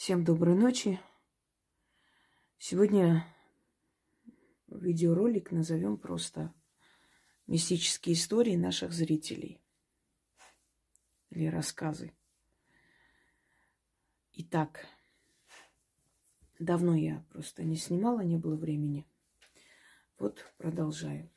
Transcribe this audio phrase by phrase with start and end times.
[0.00, 0.98] Всем доброй ночи.
[2.56, 3.26] Сегодня
[4.66, 6.54] видеоролик назовем просто
[7.46, 9.60] мистические истории наших зрителей
[11.28, 12.14] или рассказы.
[14.32, 14.86] Итак,
[16.58, 19.06] давно я просто не снимала, не было времени.
[20.18, 21.30] Вот продолжаю.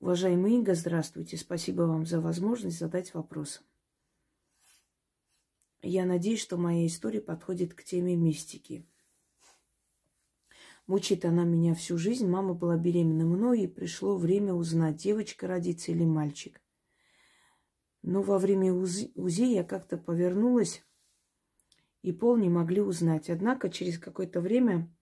[0.00, 1.36] Уважаемый Инга, здравствуйте.
[1.36, 3.62] Спасибо вам за возможность задать вопрос.
[5.86, 8.84] Я надеюсь, что моя история подходит к теме мистики.
[10.88, 12.26] Мучит она меня всю жизнь.
[12.28, 16.60] Мама была беременна мной, и пришло время узнать, девочка родится или мальчик.
[18.02, 20.84] Но во время УЗИ, УЗИ я как-то повернулась,
[22.02, 23.30] и пол не могли узнать.
[23.30, 24.92] Однако через какое-то время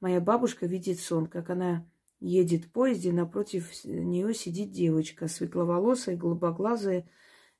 [0.00, 1.86] моя бабушка видит сон, как она
[2.18, 7.08] едет в поезде, напротив нее сидит девочка, светловолосая, голубоглазая,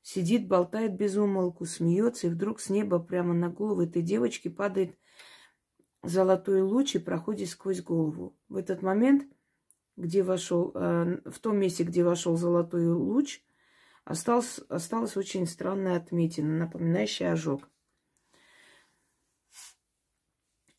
[0.09, 4.96] Сидит, болтает без умолку, смеется, и вдруг с неба прямо на голову этой девочки падает
[6.04, 8.38] золотой луч и проходит сквозь голову.
[8.49, 9.24] В этот момент,
[9.96, 13.43] где вошел, э, в том месте, где вошел золотой луч,
[14.04, 17.68] осталось, осталась очень странная отметина, напоминающая ожог.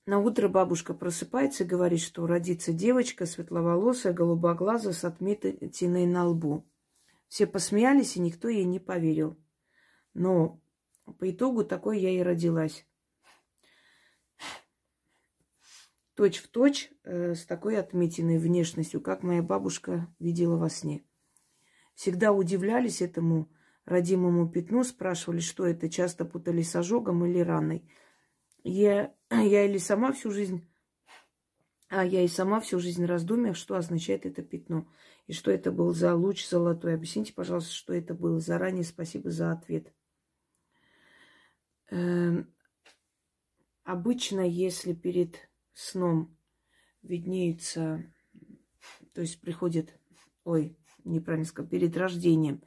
[0.05, 6.65] На утро бабушка просыпается и говорит, что родится девочка светловолосая, голубоглазая, с отметиной на лбу.
[7.27, 9.37] Все посмеялись, и никто ей не поверил.
[10.13, 10.61] Но
[11.19, 12.85] по итогу такой я и родилась.
[16.15, 21.03] Точь в точь э, с такой отметиной внешностью, как моя бабушка видела во сне.
[21.93, 23.51] Всегда удивлялись этому
[23.85, 27.87] родимому пятну, спрашивали, что это, часто путали с ожогом или раной.
[28.63, 30.67] Я, я или сама всю жизнь
[31.89, 34.87] а я и сама всю жизнь раздумья, что означает это пятно.
[35.27, 36.93] И что это был за луч золотой.
[36.93, 38.39] Объясните, пожалуйста, что это было.
[38.39, 39.93] Заранее спасибо за ответ.
[41.89, 42.53] Эм,
[43.83, 46.37] обычно, если перед сном
[47.03, 48.03] виднеется,
[49.13, 49.97] то есть приходит,
[50.43, 52.61] ой, неправильно сказал, перед рождением,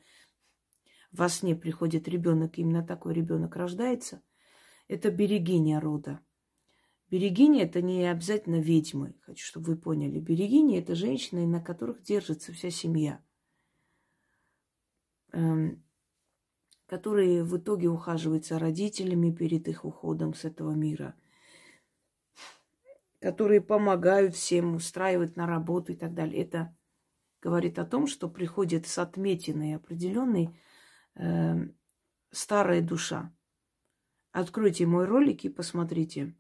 [1.13, 4.23] во сне приходит ребенок, именно такой ребенок рождается,
[4.89, 6.21] это берегиня рода.
[7.11, 9.15] Берегини– это не обязательно ведьмы.
[9.23, 10.21] Хочу, чтобы вы поняли.
[10.21, 13.21] Берегини– это женщины, на которых держится вся семья.
[15.33, 15.85] Эм,
[16.87, 21.17] которые в итоге ухаживают за родителями перед их уходом с этого мира.
[23.19, 26.41] Которые помогают всем, устраивать на работу и так далее.
[26.41, 26.77] Это
[27.43, 30.57] говорит о том, что приходит с отметиной определенной
[31.17, 31.57] э,
[32.31, 33.35] старая душа.
[34.31, 36.37] Откройте мой ролик и посмотрите–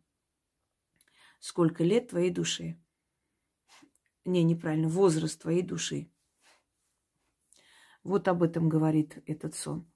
[1.40, 2.78] сколько лет твоей душе.
[4.24, 6.10] Не, неправильно, возраст твоей души.
[8.04, 9.90] Вот об этом говорит этот сон.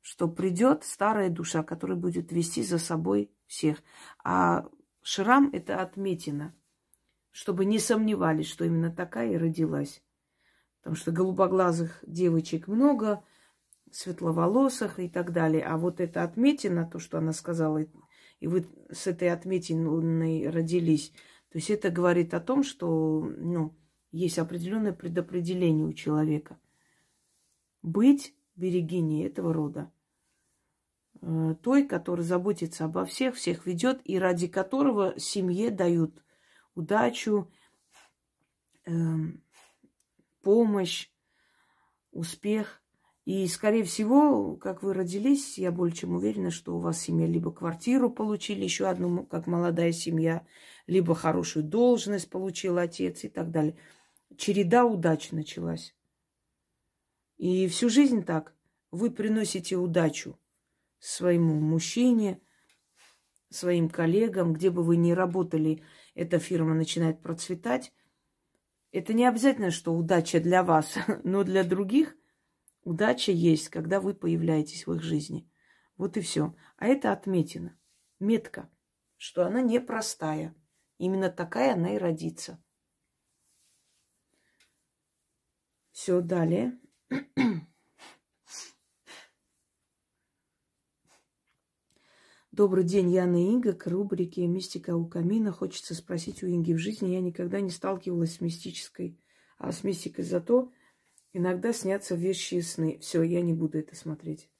[0.00, 3.82] Что придет старая душа, которая будет вести за собой всех.
[4.22, 4.68] А
[5.02, 6.54] шрам– это отметина,
[7.30, 10.02] чтобы не сомневались, что именно такая и родилась.
[10.78, 13.24] Потому что голубоглазых девочек много,
[13.92, 15.64] светловолосых и так далее.
[15.64, 17.86] А вот эта отметина, то, что она сказала,
[18.42, 21.12] и вы с этой отметиной родились.
[21.50, 23.72] То есть это говорит о том, что ну,
[24.10, 26.58] есть определенное предопределение у человека.
[27.82, 29.92] Быть берегиней этого рода.
[31.20, 36.20] Э, той, которая заботится обо всех, всех ведет, и ради которого семье дают
[36.74, 37.48] удачу,
[38.86, 39.40] эм,
[40.42, 41.12] помощь,
[42.10, 42.81] успех.
[43.24, 47.52] И, скорее всего, как вы родились, я более чем уверена, что у вас семья либо
[47.52, 50.44] квартиру получили, еще одну, как молодая семья,
[50.88, 53.76] либо хорошую должность получил отец и так далее.
[54.36, 55.94] Череда удач началась.
[57.36, 58.54] И всю жизнь так.
[58.90, 60.38] Вы приносите удачу
[60.98, 62.40] своему мужчине,
[63.50, 65.82] своим коллегам, где бы вы ни работали,
[66.14, 67.92] эта фирма начинает процветать.
[68.90, 70.94] Это не обязательно, что удача для вас,
[71.24, 72.16] но для других
[72.82, 75.48] Удача есть, когда вы появляетесь в их жизни.
[75.96, 76.54] Вот и все.
[76.76, 77.78] А это отметина,
[78.18, 78.68] метка,
[79.16, 80.54] что она непростая.
[80.98, 82.60] Именно такая она и родится.
[85.92, 86.80] Все, далее.
[92.50, 95.52] Добрый день, Яна и Инга, к рубрике «Мистика у камина».
[95.52, 97.10] Хочется спросить у Инги в жизни.
[97.10, 99.20] Я никогда не сталкивалась с мистической,
[99.58, 100.72] а с мистикой зато
[101.32, 102.98] Иногда снятся вещи и сны.
[102.98, 104.50] Все, я не буду это смотреть.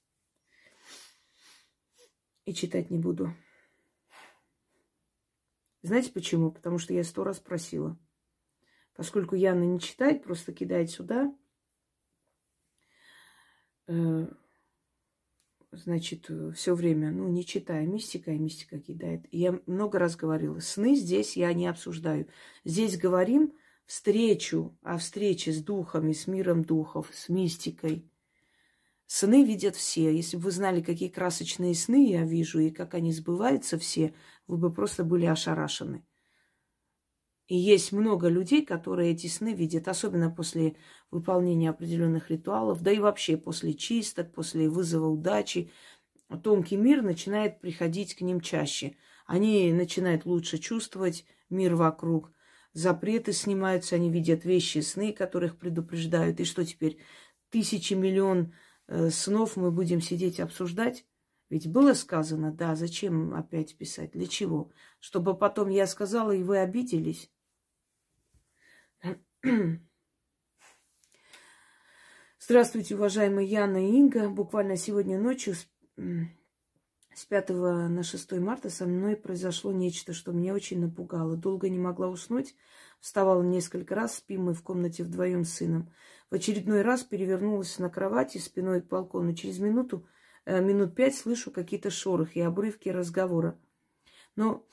[2.45, 3.35] И читать не буду.
[5.83, 6.51] Знаете почему?
[6.51, 7.99] Потому что я сто раз просила.
[8.95, 11.35] Поскольку Яна не читает, просто кидает сюда.
[13.89, 14.27] Э,
[15.73, 19.27] значит, все время, ну, не читая, мистика и мистика кидает.
[19.31, 22.29] Я много раз говорила, сны здесь я не обсуждаю.
[22.65, 23.53] Здесь говорим
[23.87, 28.08] встречу, о встрече с духами, с миром духов, с мистикой.
[29.06, 30.14] Сны видят все.
[30.14, 34.14] Если бы вы знали, какие красочные сны я вижу и как они сбываются все,
[34.46, 36.05] вы бы просто были ошарашены.
[37.49, 40.76] И есть много людей, которые эти сны видят, особенно после
[41.11, 45.70] выполнения определенных ритуалов, да и вообще после чисток, после вызова удачи.
[46.43, 48.96] Тонкий мир начинает приходить к ним чаще.
[49.26, 52.32] Они начинают лучше чувствовать мир вокруг.
[52.73, 56.41] Запреты снимаются, они видят вещи, сны, которых предупреждают.
[56.41, 56.99] И что теперь?
[57.51, 58.55] Тысячи, миллион
[58.89, 61.05] э, снов мы будем сидеть обсуждать?
[61.51, 64.13] Ведь было сказано, да, зачем опять писать?
[64.13, 64.73] Для чего?
[65.01, 67.31] Чтобы потом я сказала, и вы обиделись.
[72.41, 74.31] Здравствуйте, уважаемые Яна и Инга.
[74.31, 75.55] Буквально сегодня ночью,
[77.14, 81.37] с 5 на 6 марта, со мной произошло нечто, что меня очень напугало.
[81.37, 82.55] Долго не могла уснуть,
[83.00, 85.91] вставала несколько раз, спим мы в комнате вдвоем с сыном.
[86.31, 89.35] В очередной раз перевернулась на кровати спиной к балкону.
[89.35, 90.06] Через минуту,
[90.44, 93.59] э, минут пять слышу какие-то шорохи и обрывки разговора.
[94.35, 94.67] Но,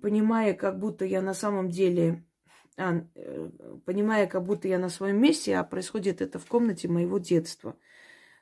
[0.00, 2.24] понимая, как будто я на самом деле
[2.78, 3.50] а, э,
[3.86, 7.74] понимая, как будто я на своем месте, а происходит это в комнате моего детства.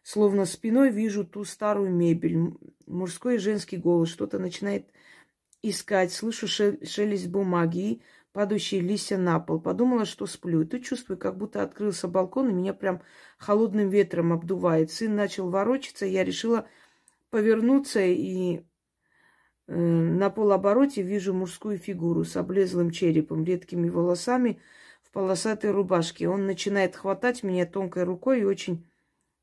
[0.06, 2.54] Словно спиной вижу ту старую мебель,
[2.86, 4.88] мужской и женский голос, что-то начинает
[5.62, 9.58] искать, слышу шелест бумаги падающие листья на пол.
[9.58, 10.60] Подумала, что сплю.
[10.60, 13.00] И тут чувствую, как будто открылся балкон, и меня прям
[13.38, 14.92] холодным ветром обдувает.
[14.92, 16.68] Сын начал ворочаться, я решила
[17.30, 18.60] повернуться и
[19.68, 24.60] Э, на полобороте вижу мужскую фигуру с облезлым черепом, редкими волосами,
[25.02, 26.28] в полосатой рубашке.
[26.28, 28.86] Он начинает хватать меня тонкой рукой и очень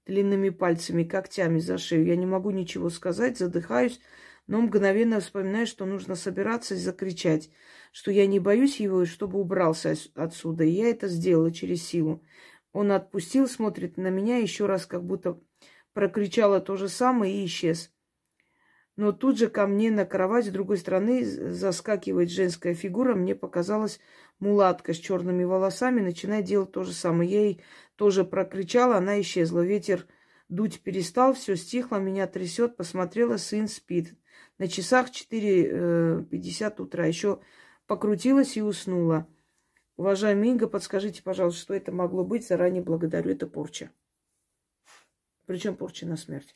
[0.05, 2.05] длинными пальцами, когтями за шею.
[2.05, 3.99] Я не могу ничего сказать, задыхаюсь,
[4.47, 7.49] но мгновенно вспоминаю, что нужно собираться и закричать,
[7.91, 10.63] что я не боюсь его, чтобы убрался отсюда.
[10.63, 12.23] И я это сделала через силу.
[12.71, 15.39] Он отпустил, смотрит на меня, еще раз как будто
[15.93, 17.91] прокричала то же самое и исчез.
[18.95, 23.15] Но тут же ко мне на кровать с другой стороны заскакивает женская фигура.
[23.15, 23.99] Мне показалась
[24.39, 27.29] мулатка с черными волосами, начинает делать то же самое.
[27.29, 27.61] Я ей
[27.95, 29.61] тоже прокричала, она исчезла.
[29.61, 30.07] Ветер
[30.49, 32.75] дуть перестал, все стихло, меня трясет.
[32.77, 34.15] Посмотрела, сын спит.
[34.57, 37.05] На часах 4.50 э, утра.
[37.05, 37.41] Еще
[37.87, 39.27] покрутилась и уснула.
[39.95, 42.47] Уважаемый Инга, подскажите, пожалуйста, что это могло быть?
[42.47, 43.31] Заранее благодарю.
[43.31, 43.91] Это порча.
[45.45, 46.55] Причем порча на смерть.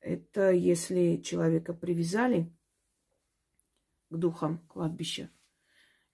[0.00, 2.50] Это если человека привязали
[4.08, 5.30] к духам кладбища,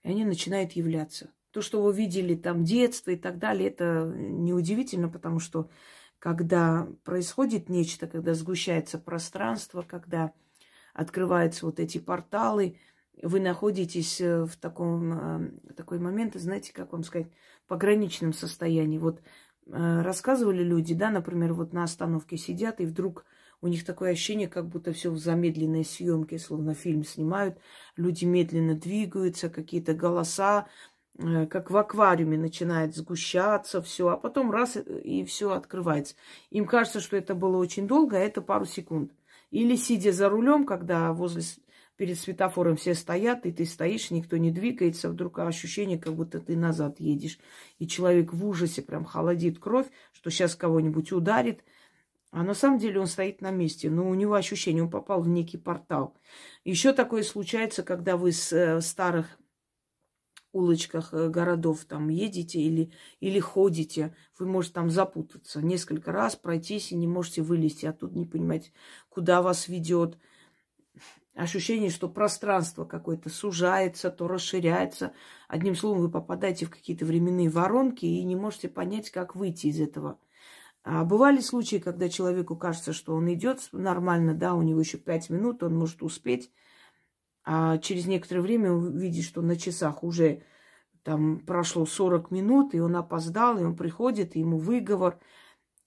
[0.02, 1.32] и они начинают являться.
[1.56, 5.70] То, что вы видели там детство и так далее, это неудивительно, потому что
[6.18, 10.34] когда происходит нечто, когда сгущается пространство, когда
[10.92, 12.78] открываются вот эти порталы,
[13.22, 17.28] вы находитесь э, в таком э, такой момент, знаете, как вам сказать,
[17.68, 18.98] пограничном состоянии.
[18.98, 19.22] Вот
[19.66, 23.24] э, рассказывали люди, да, например, вот на остановке сидят, и вдруг
[23.62, 27.58] у них такое ощущение, как будто все в замедленной съемке, словно фильм снимают.
[27.96, 30.66] Люди медленно двигаются, какие-то голоса,
[31.50, 36.14] как в аквариуме начинает сгущаться все, а потом раз и все открывается.
[36.50, 39.12] Им кажется, что это было очень долго, а это пару секунд.
[39.50, 41.42] Или сидя за рулем, когда возле
[41.96, 46.56] перед светофором все стоят, и ты стоишь, никто не двигается, вдруг ощущение, как будто ты
[46.56, 47.38] назад едешь.
[47.78, 51.64] И человек в ужасе прям холодит кровь, что сейчас кого-нибудь ударит–
[52.36, 55.28] а на самом деле он стоит на месте, но у него ощущение, он попал в
[55.28, 56.14] некий портал.
[56.64, 59.38] Еще такое случается, когда вы с э, старых
[60.56, 66.92] улочках э, городов там едете или, или ходите, вы можете там запутаться, несколько раз пройтись
[66.92, 68.72] и не можете вылезти, а тут не понимаете,
[69.08, 70.18] куда вас ведет.
[71.34, 75.12] Ощущение, что пространство какое-то сужается, то расширяется.
[75.48, 79.80] Одним словом, вы попадаете в какие-то временные воронки и не можете понять, как выйти из
[79.80, 80.18] этого
[80.88, 85.30] а бывали случаи, когда человеку кажется, что он идет нормально, да, у него еще пять
[85.30, 86.52] минут, он может успеть,
[87.46, 90.42] а через некоторое время он видит, что на часах уже
[91.02, 95.20] там прошло 40 минут, и он опоздал, и он приходит, и ему выговор,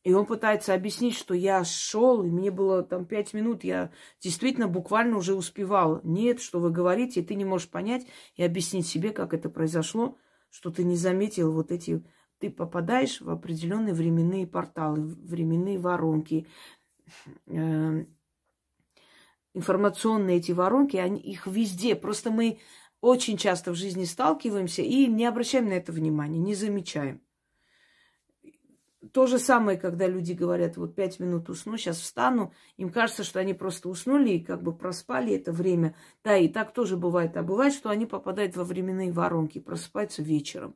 [0.04, 4.70] и он пытается объяснить, что я шел, и мне было там пять минут, я действительно
[4.70, 6.00] буквально уже успевал.
[6.04, 10.18] Нет, что вы говорите, и ты не можешь понять и объяснить себе, как это произошло,
[10.50, 12.02] что ты не заметил вот эти
[12.40, 16.48] ты попадаешь в определенные временные порталы, временные воронки.
[19.60, 21.94] Информационные эти воронки, они, их везде.
[21.94, 22.60] Просто мы
[23.02, 27.20] очень часто в жизни сталкиваемся и не обращаем на это внимания, не замечаем.
[29.12, 33.42] то же самое, когда люди говорят, вот пять минут усну, сейчас встану, им кажется, что
[33.42, 35.94] они просто уснули и как бы проспали это время.
[36.24, 37.36] Да, и так тоже бывает.
[37.36, 40.74] А бывает, что они попадают во временные воронки, просыпаются вечером.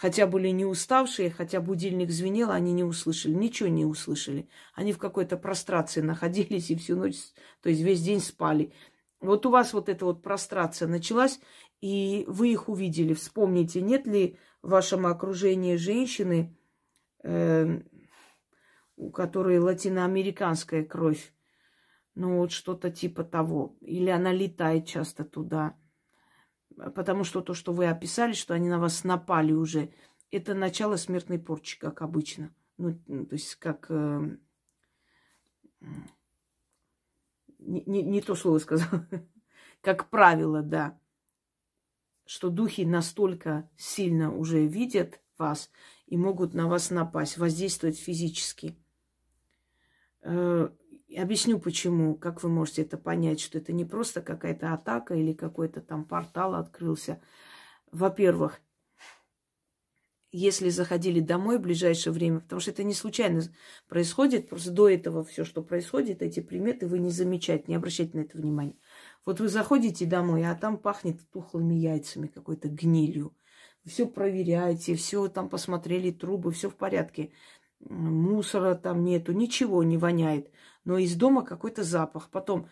[0.00, 4.48] Хотя были не уставшие, хотя будильник звенел, они не услышали, ничего не услышали.
[4.72, 7.16] Они в какой-то прострации находились и всю ночь,
[7.60, 8.72] то есть весь день спали.
[9.20, 11.38] Вот у вас вот эта вот прострация началась,
[11.82, 13.12] и вы их увидели.
[13.12, 16.56] Вспомните, нет ли в вашем окружении женщины,
[17.22, 17.82] э,
[18.96, 21.34] у которой латиноамериканская кровь,
[22.14, 23.76] ну вот что-то типа того.
[23.82, 25.76] Или она летает часто туда.
[26.94, 29.92] Потому что то, что вы описали, что они на вас напали уже,
[30.30, 32.54] это начало смертной порчи, как обычно.
[32.78, 33.86] Ну, то есть как...
[33.90, 34.36] Э,
[37.58, 39.06] не, не, не то слово сказала.
[39.80, 40.98] как правило, да.
[42.24, 45.70] Что духи настолько сильно уже видят вас,
[46.06, 48.76] и могут на вас напасть, воздействовать физически.
[50.22, 50.70] Э,
[51.16, 55.80] объясню почему, как вы можете это понять, что это не просто какая-то атака или какой-то
[55.80, 57.20] там портал открылся.
[57.90, 58.60] Во-первых,
[60.32, 63.42] если заходили домой в ближайшее время, потому что это не случайно
[63.88, 68.22] происходит, просто до этого все, что происходит, эти приметы вы не замечаете, не обращайте на
[68.22, 68.76] это внимания.
[69.26, 73.34] Вот вы заходите домой, а там пахнет тухлыми яйцами, какой-то гнилью
[73.86, 77.32] все проверяете, все там посмотрели, трубы, все в порядке.
[77.80, 80.50] Мусора там нету, ничего не воняет.
[80.84, 82.30] Но из дома какой-то запах.
[82.30, 82.68] Потом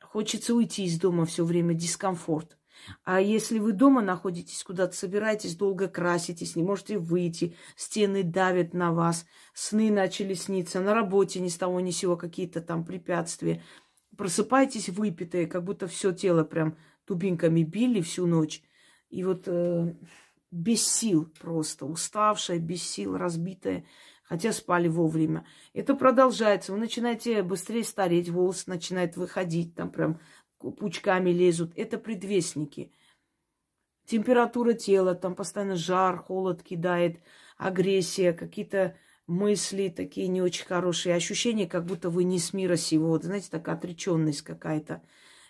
[0.00, 2.56] хочется уйти из дома все время, дискомфорт.
[3.04, 8.92] А если вы дома находитесь, куда-то собираетесь, долго краситесь, не можете выйти, стены давят на
[8.92, 13.62] вас, сны начали сниться, на работе ни с того ни с сего какие-то там препятствия.
[14.16, 18.62] Просыпаетесь выпитые, как будто все тело прям тубинками били всю ночь.
[19.08, 19.94] И вот э,
[20.50, 23.84] без сил просто, уставшая, без сил, разбитая,
[24.28, 25.46] хотя спали вовремя.
[25.72, 26.72] Это продолжается.
[26.72, 30.20] Вы начинаете быстрее стареть, волосы начинают выходить, там прям
[30.58, 31.72] пучками лезут.
[31.76, 32.92] Это предвестники.
[34.06, 37.20] Температура тела, там постоянно жар, холод кидает,
[37.56, 43.08] агрессия, какие-то мысли такие не очень хорошие, ощущение, как будто вы не с мира сего.
[43.08, 45.02] Вот, знаете, такая отреченность какая-то.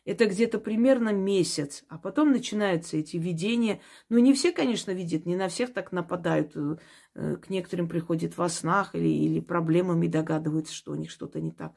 [0.06, 3.80] Это где-то примерно месяц, а потом начинаются эти видения.
[4.08, 6.56] Ну, не все, конечно, видят, не на всех так нападают.
[6.56, 11.50] Э, к некоторым приходит во снах или, или проблемами догадываются, что у них что-то не
[11.50, 11.74] так.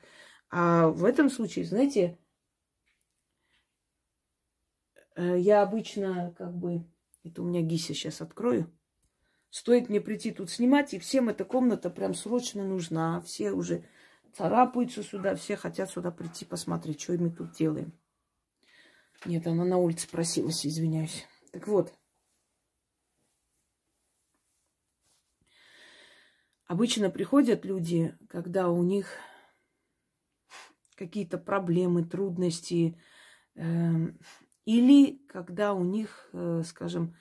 [0.51, 2.19] А в этом случае, знаете,
[5.15, 6.85] э, я обычно как бы...
[7.23, 8.71] Это у меня Гися сейчас открою.
[9.49, 13.21] Стоит мне прийти тут снимать, и всем эта комната прям срочно нужна.
[13.21, 13.85] Все уже
[14.37, 17.91] царапаются сюда, все хотят сюда прийти посмотреть, что мы тут делаем.
[19.25, 21.25] Нет, она на улице просилась, извиняюсь.
[21.51, 21.93] Так вот.
[26.65, 29.17] Обычно приходят люди, когда у них
[30.95, 33.01] какие-то проблемы, трудности,
[33.55, 33.63] э,
[34.65, 37.15] или когда у них, э, скажем,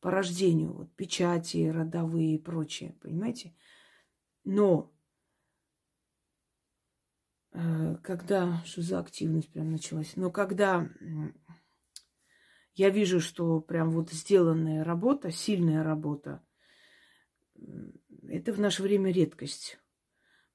[0.00, 3.56] по рождению, вот, печати родовые и прочее, понимаете?
[4.44, 4.92] Но
[7.52, 10.88] э, когда, что за активность прям началась, но когда
[12.74, 16.42] я вижу, что прям вот сделанная работа, сильная работа,
[18.28, 19.78] это в наше время редкость.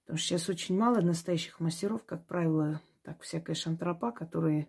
[0.01, 4.67] Потому что сейчас очень мало настоящих мастеров, как правило, так всякая шантропа, которая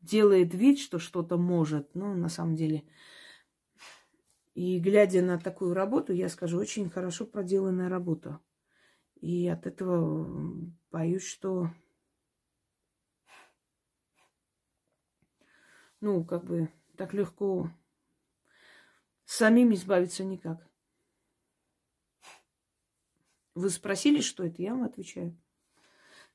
[0.00, 2.84] делает вид, что что-то может, но на самом деле.
[4.54, 8.40] И глядя на такую работу, я скажу, очень хорошо проделанная работа.
[9.20, 10.26] И от этого
[10.90, 11.70] боюсь, что
[16.00, 16.70] ну, как бы
[17.00, 17.70] так легко
[19.24, 20.70] самим избавиться никак.
[23.54, 24.60] Вы спросили, что это?
[24.60, 25.34] Я вам отвечаю.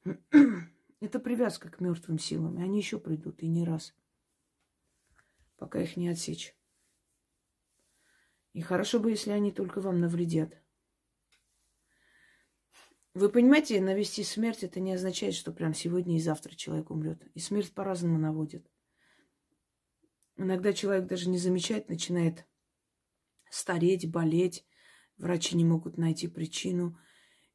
[0.04, 2.58] Это привязка к мертвым силам.
[2.58, 3.94] И они еще придут, и не раз.
[5.58, 6.58] Пока их не отсечь.
[8.54, 10.60] И хорошо бы, если они только вам навредят.
[13.14, 17.22] Вы понимаете, навести смерть, это не означает, что прям сегодня и завтра человек умрет.
[17.36, 18.68] И смерть по-разному наводит.
[20.38, 22.46] Иногда человек даже не замечает, начинает
[23.50, 24.65] стареть, болеть.
[25.18, 26.98] Врачи не могут найти причину.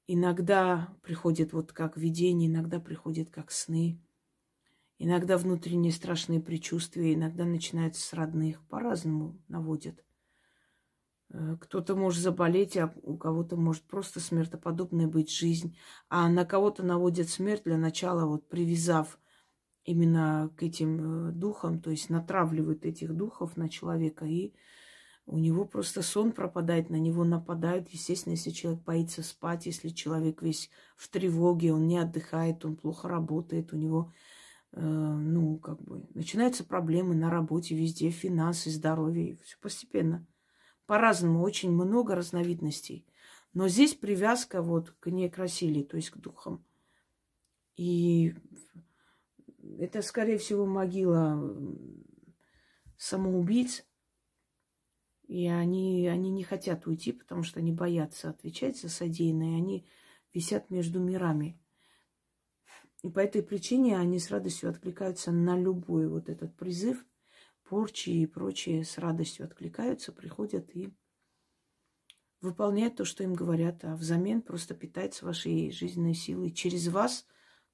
[0.07, 4.01] Иногда приходит вот как видение, иногда приходит как сны.
[4.99, 8.61] Иногда внутренние страшные предчувствия, иногда начинаются с родных.
[8.69, 10.03] По-разному наводят.
[11.29, 15.77] Э, кто-то может заболеть, а у кого-то может просто смертоподобная быть жизнь.
[16.09, 19.20] А на кого-то наводят смерть для начала, вот привязав
[19.91, 24.53] именно к этим э, духам, то есть натравливают этих духов на человека, и
[25.27, 27.89] у него просто сон пропадает, на него нападают.
[27.91, 33.09] Естественно, если человек боится спать, если человек весь в тревоге, он не отдыхает, он плохо
[33.09, 34.13] работает, у него,
[34.73, 40.27] э, ну, как бы, начинаются проблемы на работе, везде, финансы, здоровье, все постепенно.
[40.87, 43.07] По-разному, очень много разновидностей.
[43.53, 46.65] Но здесь привязка вот к некрасилии, то есть к духам.
[47.77, 48.35] И
[49.79, 51.39] это, скорее всего, могила
[52.97, 53.85] самоубийц,
[55.27, 59.59] и они, они не хотят уйти, потому что они боятся отвечать за содеянное.
[59.59, 59.87] Они
[60.33, 61.61] висят между мирами.
[63.03, 67.07] И по этой причине они с радостью откликаются на любой вот этот призыв,
[67.63, 70.93] порчи и прочее с радостью откликаются, приходят и
[72.41, 76.51] выполняют то, что им говорят, а взамен просто питаются вашей жизненной силой.
[76.51, 77.27] Через вас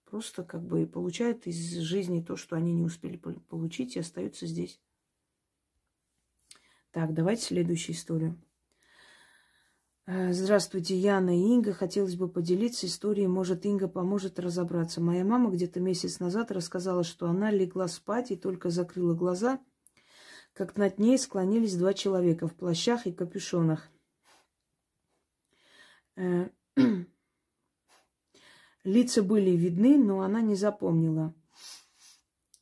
[0.06, 4.80] просто как бы получают из жизни то, что они не успели получить, и остаются здесь.
[6.92, 8.40] Так, давайте следующую историю.
[10.06, 11.72] Э, здравствуйте, Яна и Инга.
[11.72, 13.26] Хотелось бы поделиться историей.
[13.26, 15.00] Может, Инга поможет разобраться.
[15.00, 19.60] Моя мама где-то месяц назад рассказала, что она легла спать и только закрыла глаза,
[20.52, 23.90] как над ней склонились два человека в плащах и капюшонах.
[28.86, 31.34] Лица были видны, но она не запомнила.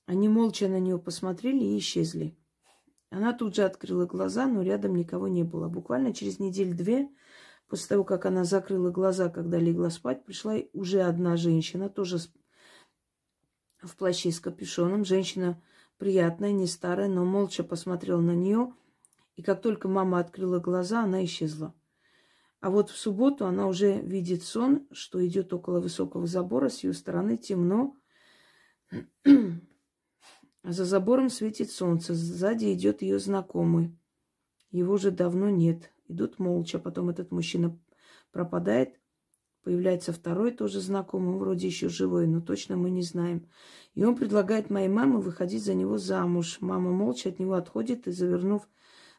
[0.06, 2.34] Они молча на нее посмотрели и исчезли.
[3.10, 5.68] Она тут же открыла глаза, но рядом никого не было.
[5.68, 7.10] Буквально через неделю-две,
[7.68, 12.16] после того, как она закрыла глаза, когда легла спать, пришла уже одна женщина, тоже
[13.82, 15.04] в плаще с капюшоном.
[15.04, 15.62] Женщина
[15.98, 18.72] приятная, не старая, но молча посмотрела на нее.
[19.36, 21.74] И как только мама открыла глаза, она исчезла.
[22.64, 26.94] А вот в субботу она уже видит сон, что идет около высокого забора, с ее
[26.94, 27.94] стороны темно.
[30.62, 32.14] За забором светит солнце.
[32.14, 33.94] Сзади идет ее знакомый.
[34.70, 35.92] Его же давно нет.
[36.08, 36.78] Идут молча.
[36.78, 37.78] Потом этот мужчина
[38.32, 38.98] пропадает.
[39.62, 43.46] Появляется второй, тоже знакомый, вроде еще живой, но точно мы не знаем.
[43.92, 46.62] И он предлагает моей маме выходить за него замуж.
[46.62, 48.66] Мама молча от него отходит и, завернув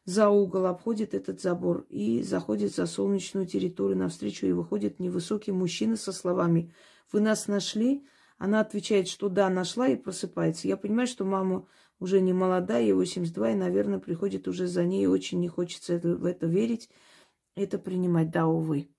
[0.06, 3.98] за угол, обходит этот забор и заходит за солнечную территорию.
[3.98, 6.74] Навстречу и выходит невысокий мужчина со словами
[7.12, 8.06] «Вы нас нашли?»
[8.38, 10.68] Она отвечает, что да, нашла и просыпается.
[10.68, 11.68] Я понимаю, что мама
[12.00, 15.08] уже не молодая, ей 82, и, наверное, приходит уже за ней.
[15.08, 16.90] Очень не хочется это, в это верить,
[17.56, 18.32] это принимать.
[18.32, 18.90] Да, увы.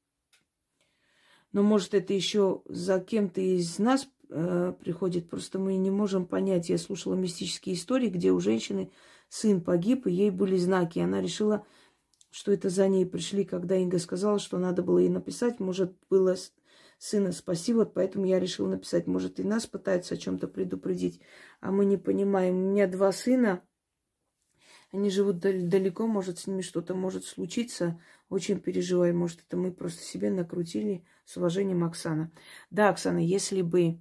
[1.53, 5.29] Но, может, это еще за кем-то из нас э, приходит.
[5.29, 6.71] Просто мы не можем понять.
[6.71, 8.91] Я слушала мистические истории, где у женщины
[9.29, 10.99] сын погиб, и ей были знаки.
[10.99, 11.67] Она решила,
[12.31, 15.61] что это за ней пришли, когда Инга сказала, что надо было ей написать.
[15.61, 16.37] Может, было
[16.99, 17.73] сына спаси.
[17.73, 19.07] Вот поэтому я решила написать.
[19.07, 21.21] Может, и нас пытаются о чем-то предупредить,
[21.61, 22.57] а мы не понимаем.
[22.57, 23.63] У меня два сына,
[24.93, 28.01] они живут далеко, может, с ними что-то может случиться.
[28.29, 29.17] Очень переживаю.
[29.17, 31.05] Может, это мы просто себе накрутили.
[31.25, 32.31] С уважением, Оксана.
[32.71, 34.01] Да, Оксана, если бы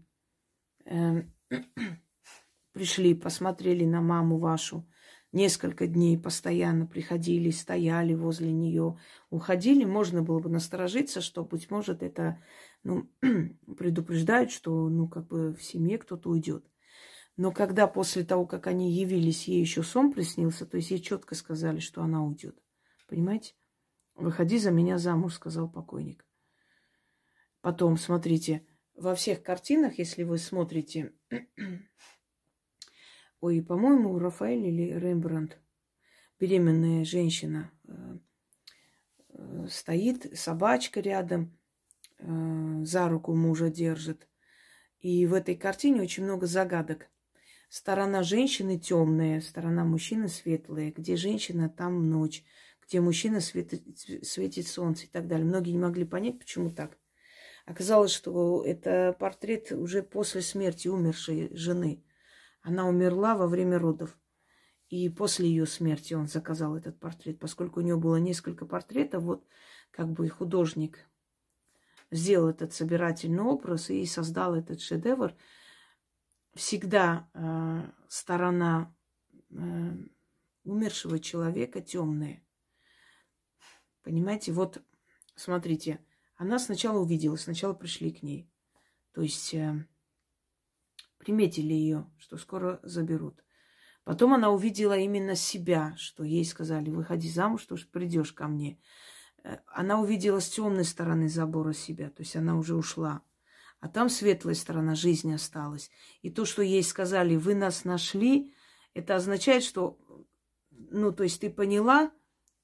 [0.86, 1.24] э,
[2.72, 4.88] пришли, посмотрели на маму вашу,
[5.36, 8.98] несколько дней постоянно приходили, стояли возле нее,
[9.30, 12.41] уходили, можно было бы насторожиться, что, быть может, это
[12.84, 13.08] ну,
[13.78, 16.65] предупреждают, что, ну, как бы в семье кто-то уйдет.
[17.38, 21.36] Но когда после того, как они явились, ей еще сон приснился, то есть ей четко
[21.36, 22.58] сказали, что она уйдет.
[23.08, 23.54] Понимаете?
[24.15, 26.26] Выходи за меня замуж, сказал покойник.
[27.60, 31.13] Потом, смотрите, во всех картинах, если вы смотрите,
[33.41, 35.58] ой, по-моему, Рафаэль или Рембрандт,
[36.39, 38.17] беременная женщина, э,
[39.30, 41.58] э, стоит, собачка рядом,
[42.19, 44.28] Э, за руку мужа держит.
[45.00, 47.08] И в этой картине очень много загадок.
[47.69, 50.91] Сторона женщины темная, сторона мужчины светлая.
[50.91, 52.43] Где женщина, там ночь.
[52.88, 53.84] Где мужчина светит,
[54.24, 55.45] светит солнце и так далее.
[55.45, 56.98] Многие не могли понять, почему так.
[57.65, 62.04] Оказалось, что это портрет уже после смерти умершей жены.
[62.65, 64.17] Она умерла во время родов.
[64.89, 69.47] И после ее смерти он заказал этот портрет, поскольку у него было несколько портретов, вот
[69.91, 71.08] как бы художник
[72.10, 75.36] сделал этот собирательный образ и создал этот шедевр,
[76.56, 78.95] всегда э, сторона
[79.51, 79.91] э,
[80.63, 82.43] умершего человека темная.
[84.01, 84.82] Понимаете, вот
[85.36, 86.04] смотрите,
[86.36, 88.49] она сначала увидела, сначала пришли к ней.
[89.13, 89.86] То есть э,
[91.26, 93.44] приметили ее, что скоро заберут.
[94.04, 98.80] Потом она увидела именно себя, что ей сказали, выходи замуж, что ж придешь ко мне.
[99.44, 103.24] Э, она увидела с темной стороны забора себя, то есть она уже ушла.
[103.80, 105.90] А там светлая сторона жизни осталась.
[106.22, 108.54] И то, что ей сказали, вы нас нашли,
[108.94, 109.98] это означает, что,
[110.70, 112.12] ну, то есть ты поняла,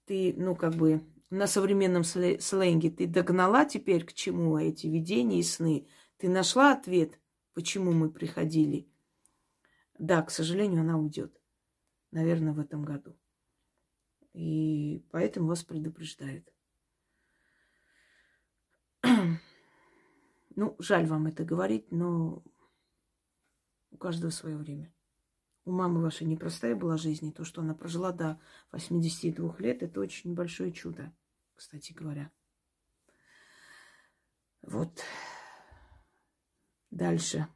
[0.06, 5.44] ты, ну, как бы на современном сленге, ты догнала теперь к чему эти видения и
[5.44, 5.88] сны?
[6.18, 7.21] Ты нашла ответ,
[7.54, 8.88] почему мы приходили?
[9.98, 11.40] Да, к сожалению, она уйдет.
[12.12, 13.18] Наверное, в этом году.
[14.34, 16.52] И поэтому вас предупреждают.
[20.58, 22.44] Ну, жаль вам это говорить, но
[23.90, 24.94] у каждого свое время.
[25.64, 28.40] У мамы вашей непростая была жизнь, и то, что она прожила до
[28.72, 31.14] 82 лет, это очень большое чудо,
[31.56, 32.32] кстати говоря.
[34.62, 35.04] Вот.
[36.92, 37.48] Дальше.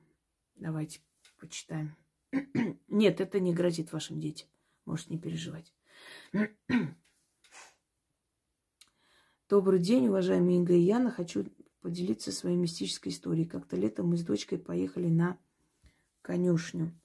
[0.56, 1.02] Давайте
[1.40, 1.96] почитаем.
[2.88, 4.48] Нет, это не грозит вашим детям.
[4.86, 5.74] Можете не переживать.
[9.50, 11.12] Добрый день, уважаемые Инга и Яна.
[11.12, 11.46] Хочу
[11.82, 13.46] поделиться своей мистической историей.
[13.46, 15.38] Как-то летом мы с дочкой поехали на
[16.22, 17.00] конюшню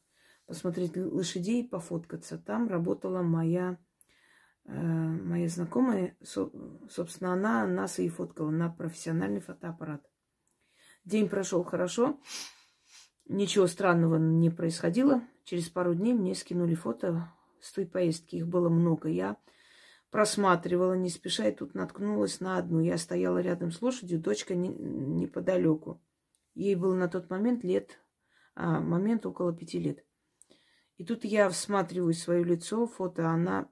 [0.51, 2.37] посмотреть лошадей, пофоткаться.
[2.37, 3.79] Там работала моя,
[4.64, 6.51] э, моя знакомая, со,
[6.90, 10.10] собственно, она нас и фоткала на профессиональный фотоаппарат.
[11.05, 12.21] День прошел хорошо,
[13.27, 15.23] ничего странного не происходило.
[15.45, 19.09] Через пару дней мне скинули фото с той поездки, их было много.
[19.09, 19.37] Я
[20.11, 22.81] просматривала, не спеша, и тут наткнулась на одну.
[22.81, 26.03] Я стояла рядом с лошадью, дочка не, неподалеку.
[26.55, 27.99] Ей было на тот момент лет,
[28.55, 30.05] а, момент около пяти лет.
[30.97, 33.69] И тут я всматриваю свое лицо, фото, она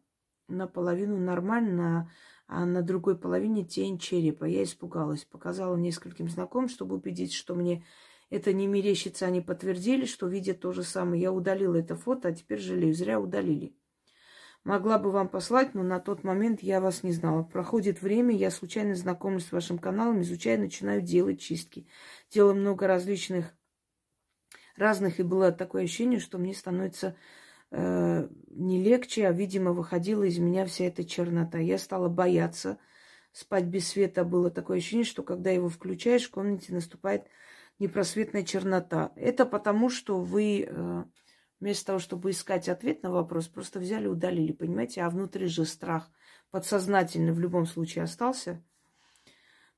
[0.46, 2.10] наполовину нормально,
[2.48, 4.44] а на другой половине тень черепа.
[4.44, 7.84] Я испугалась, показала нескольким знакомым, чтобы убедиться, что мне
[8.30, 9.26] это не мерещится.
[9.26, 11.20] Они подтвердили, что видят то же самое.
[11.20, 13.76] Я удалила это фото, а теперь жалею, зря удалили.
[14.64, 17.42] Могла бы вам послать, но на тот момент я вас не знала.
[17.42, 21.86] Проходит время, я случайно знакомлюсь с вашим каналом, изучаю, начинаю делать чистки.
[22.30, 23.54] Делаю много различных
[24.74, 27.14] разных, и было такое ощущение, что мне становится
[27.70, 31.58] э, не легче, а, видимо, выходила из меня вся эта чернота.
[31.58, 32.78] Я стала бояться.
[33.32, 37.26] Спать без света было такое ощущение, что когда его включаешь, в комнате наступает
[37.78, 39.12] непросветная чернота.
[39.16, 41.04] Это потому, что вы э,
[41.60, 45.02] вместо того, чтобы искать ответ на вопрос, просто взяли, удалили, понимаете?
[45.02, 46.10] А внутри же страх
[46.50, 48.62] подсознательно в любом случае остался.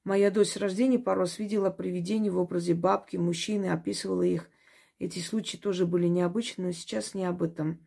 [0.05, 4.48] Моя дочь рождения пару раз видела привидений в образе бабки, мужчины, описывала их–
[5.01, 7.85] эти случаи тоже были необычны, но сейчас не об этом.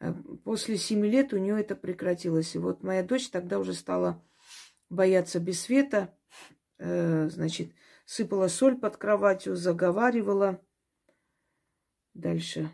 [0.00, 0.14] Э,
[0.44, 2.54] после семи лет у нее это прекратилось.
[2.54, 4.24] И вот моя дочь тогда уже стала
[4.88, 6.18] бояться без света,
[6.78, 7.72] э, значит,
[8.06, 10.64] сыпала соль под кроватью, заговаривала.
[12.14, 12.70] Дальше.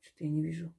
[0.00, 0.72] Что-то я не вижу.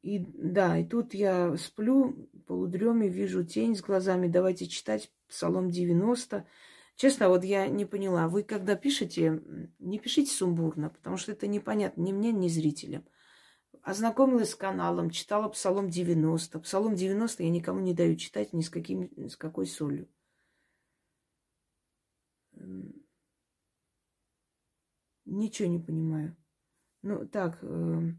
[0.00, 4.26] И да, и тут я сплю, полудреме, вижу тень с глазами.
[4.26, 6.46] Давайте читать Псалом 90.
[7.00, 8.28] Честно, вот я не поняла.
[8.28, 9.42] Вы когда пишете,
[9.78, 13.08] не пишите сумбурно, потому что это непонятно ни мне, ни зрителям.
[13.80, 16.60] Ознакомилась с каналом, читала Псалом 90.
[16.60, 20.10] Псалом 90 я никому не даю читать ни с, каким, с какой солью.
[25.24, 26.36] Ничего не понимаю.
[27.00, 28.12] Ну, так, э,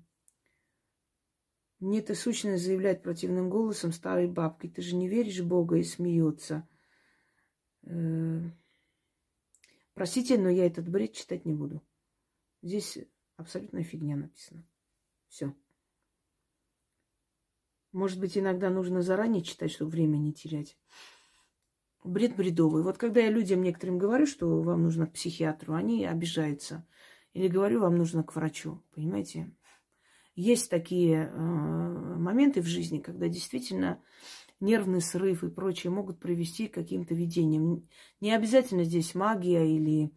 [1.80, 4.68] мне эта сущность заявляет противным голосом старой бабки.
[4.68, 6.68] Ты же не веришь в Бога и смеется.
[7.84, 8.50] Э,
[9.94, 11.82] Простите, но я этот бред читать не буду.
[12.62, 12.98] Здесь
[13.38, 14.66] абсолютная фигня написана.
[15.28, 15.54] Все.
[17.92, 20.78] Может быть, иногда нужно заранее читать, чтобы время не терять.
[22.04, 22.84] Бред бредовый.
[22.84, 26.88] Вот когда я людям некоторым говорю, что вам нужно к психиатру, они обижаются.
[27.34, 28.82] Или говорю, вам нужно к врачу.
[28.96, 29.52] Понимаете?
[30.36, 34.02] Есть такие э, моменты в жизни, когда действительно
[34.62, 37.88] нервный срыв и прочее могут привести к каким-то видениям.
[38.22, 40.12] Не обязательно здесь магия или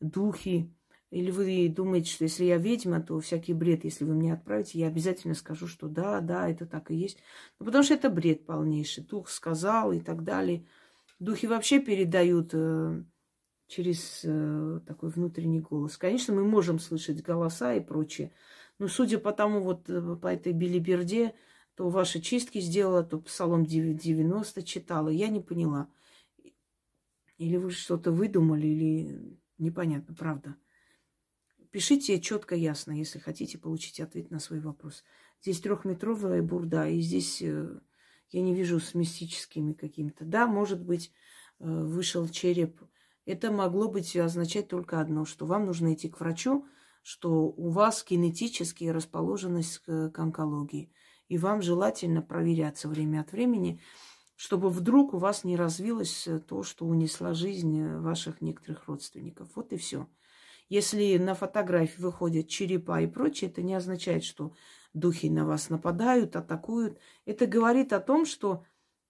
[0.00, 0.74] духи.
[1.10, 4.86] Или вы думаете, что если я ведьма, то всякий бред, если вы мне отправите, я
[4.86, 7.18] обязательно скажу, что да, да, это так и есть.
[7.58, 9.04] Ну, потому что это бред полнейший.
[9.04, 10.66] Дух сказал и так далее.
[11.18, 13.02] Духи вообще передают э,
[13.66, 15.96] через э, такой внутренний голос.
[15.96, 18.32] Конечно, мы можем слышать голоса и прочее.
[18.78, 21.34] Но судя по тому, вот э, по этой билиберде,
[21.74, 25.08] то ваши чистки сделала, то Псалом 90 читала.
[25.08, 25.88] Я не поняла.
[27.38, 30.56] Или вы что-то выдумали, или непонятно, правда.
[31.70, 35.04] Пишите четко, ясно, если хотите получить ответ на свой вопрос.
[35.40, 37.80] Здесь трехметровая бурда, и здесь э,
[38.30, 40.24] я не вижу с мистическими какими-то.
[40.24, 41.12] Да, может быть,
[41.60, 42.80] э, вышел череп.
[43.24, 46.66] Это могло быть означать только одно, что вам нужно идти к врачу,
[47.02, 50.92] что у вас генетически расположенность к онкологии–
[51.30, 53.80] и вам желательно проверяться время от времени,
[54.34, 59.48] чтобы вдруг у вас не развилось э, то, что унесла жизнь э, ваших некоторых родственников.
[59.54, 60.08] Вот и все.
[60.68, 64.54] Если на фотографии выходят черепа и прочее, это не означает, что
[64.92, 66.98] духи на вас нападают, атакуют.
[67.26, 68.64] Это говорит о том, что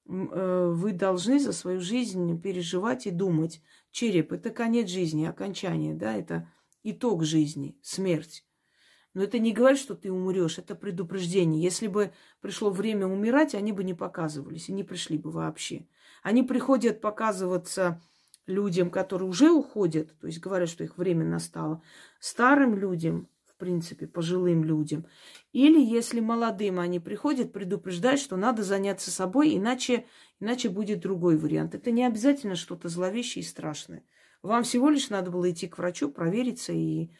[0.06, 3.62] э, вы должны за свою жизнь переживать и думать.
[3.92, 6.50] Череп– это конец жизни, окончание, да, это
[6.83, 8.44] итог жизни, смерть.
[9.12, 11.62] Но это не говорит, что ты умрешь, это предупреждение.
[11.62, 15.87] Если бы пришло время умирать, они бы не показывались и не пришли бы вообще.
[16.23, 18.01] Они приходят показываться
[18.46, 21.83] людям, которые уже уходят, то есть говорят, что их время настало,
[22.20, 25.07] старым людям, в принципе, пожилым людям.
[25.53, 30.07] Или если молодым они приходят, предупреждать, что надо заняться собой, иначе,
[30.38, 31.75] иначе будет другой вариант.
[31.75, 34.05] Это не обязательно что-то зловещее и страшное.
[34.42, 37.11] Вам всего лишь надо было идти к врачу, провериться и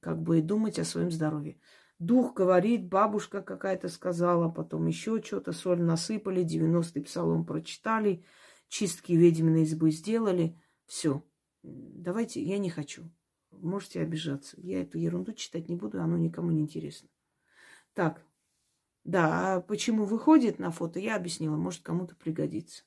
[0.00, 1.60] как бы думать о своем здоровье.
[1.98, 8.24] Дух говорит, бабушка какая-то сказала, потом еще что-то, соль насыпали, 90-й псалом прочитали,
[8.68, 10.58] чистки ведьминой избы сделали.
[10.86, 11.22] Все.
[11.62, 13.10] Давайте, я не хочу.
[13.50, 14.56] Можете обижаться.
[14.60, 17.08] Я эту ерунду читать не буду, оно никому не интересно.
[17.92, 18.24] Так,
[19.04, 22.84] да, а почему выходит на фото, я объяснила, может кому-то пригодится.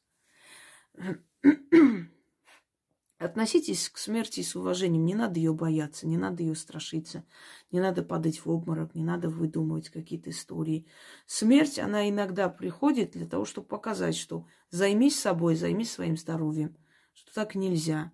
[3.24, 5.06] Относитесь к смерти с уважением.
[5.06, 7.24] Не надо ее бояться, не надо ее страшиться,
[7.72, 10.88] не надо падать в обморок, не надо выдумывать какие-то истории.
[11.26, 16.76] Смерть, она иногда приходит для того, чтобы показать, что займись собой, займись своим здоровьем,
[17.14, 18.12] что так нельзя.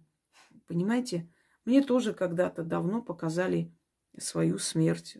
[0.68, 1.28] Понимаете?
[1.66, 3.74] Мне тоже когда-то давно показали
[4.16, 5.14] свою смерть.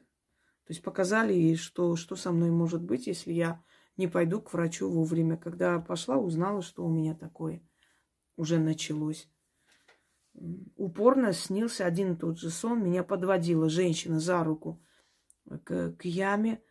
[0.66, 3.64] То есть показали, что, что со мной может быть, если я
[3.98, 5.36] не пойду к врачу вовремя.
[5.36, 7.64] Когда пошла, узнала, что у меня такое
[8.38, 9.28] уже началось
[10.34, 12.84] упорно снился один и тот же сон.
[12.84, 14.82] Меня подводила женщина за руку
[15.64, 16.62] к, к яме.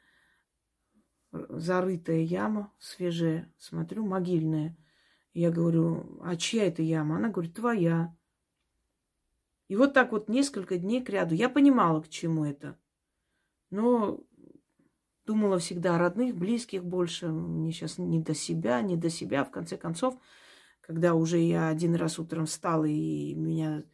[1.31, 3.53] Зарытая яма, свежая.
[3.59, 4.77] Смотрю, могильная.
[5.35, 7.16] Я говорю, а чья это яма?
[7.16, 8.16] Она говорит, твоя.
[9.68, 11.35] И вот так вот несколько дней к ряду.
[11.35, 12.79] Я понимала, к чему это.
[13.71, 14.21] Но
[15.27, 17.29] думала всегда о родных, близких больше.
[17.29, 19.44] Мне сейчас не до себя, не до себя.
[19.44, 20.18] В конце концов,
[20.88, 23.85] когда уже я один раз утром встала и меня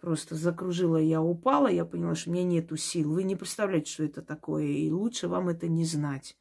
[0.00, 3.12] просто закружило, я упала, я поняла, что у меня нету сил.
[3.12, 6.38] Вы не представляете, что это такое, и лучше вам это не знать.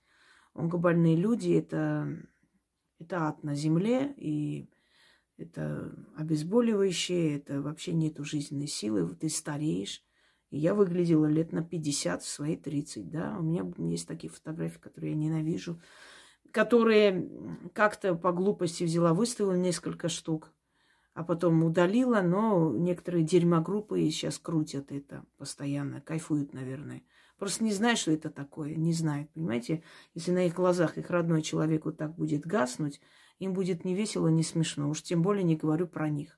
[0.54, 2.18] Онкобольные люди это,
[2.98, 4.70] это ад на земле, и
[5.36, 10.02] это обезболивающее, это вообще нету жизненной силы, ты стареешь.
[10.50, 13.36] И я выглядела лет на 50 в свои 30, да.
[13.38, 15.82] У меня есть такие фотографии, которые я ненавижу
[16.52, 17.30] которые
[17.74, 20.52] как-то по глупости взяла, выставила несколько штук,
[21.14, 27.04] а потом удалила, но некоторые дерьмогруппы сейчас крутят это постоянно, кайфуют, наверное.
[27.38, 29.84] Просто не знают, что это такое, не знают, понимаете?
[30.14, 33.02] Если на их глазах их родной человек вот так будет гаснуть,
[33.40, 34.90] им будет не весело, не смешно.
[34.90, 36.38] Уж тем более не говорю про них.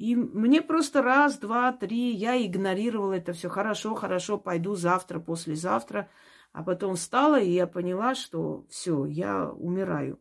[0.00, 3.50] И мне просто раз, два, три, я игнорировала это все.
[3.50, 6.08] Хорошо, хорошо, пойду завтра, послезавтра.
[6.52, 10.18] А потом встала, и я поняла, что все, я умираю.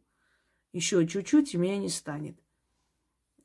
[0.71, 2.37] Еще чуть-чуть, и меня не станет.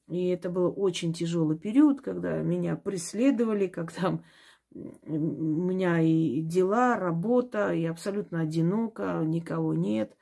[0.08, 4.20] И это был очень тяжелый период, когда меня преследовали, когда
[4.70, 10.14] у меня и дела, работа, и абсолютно одиноко, никого нет.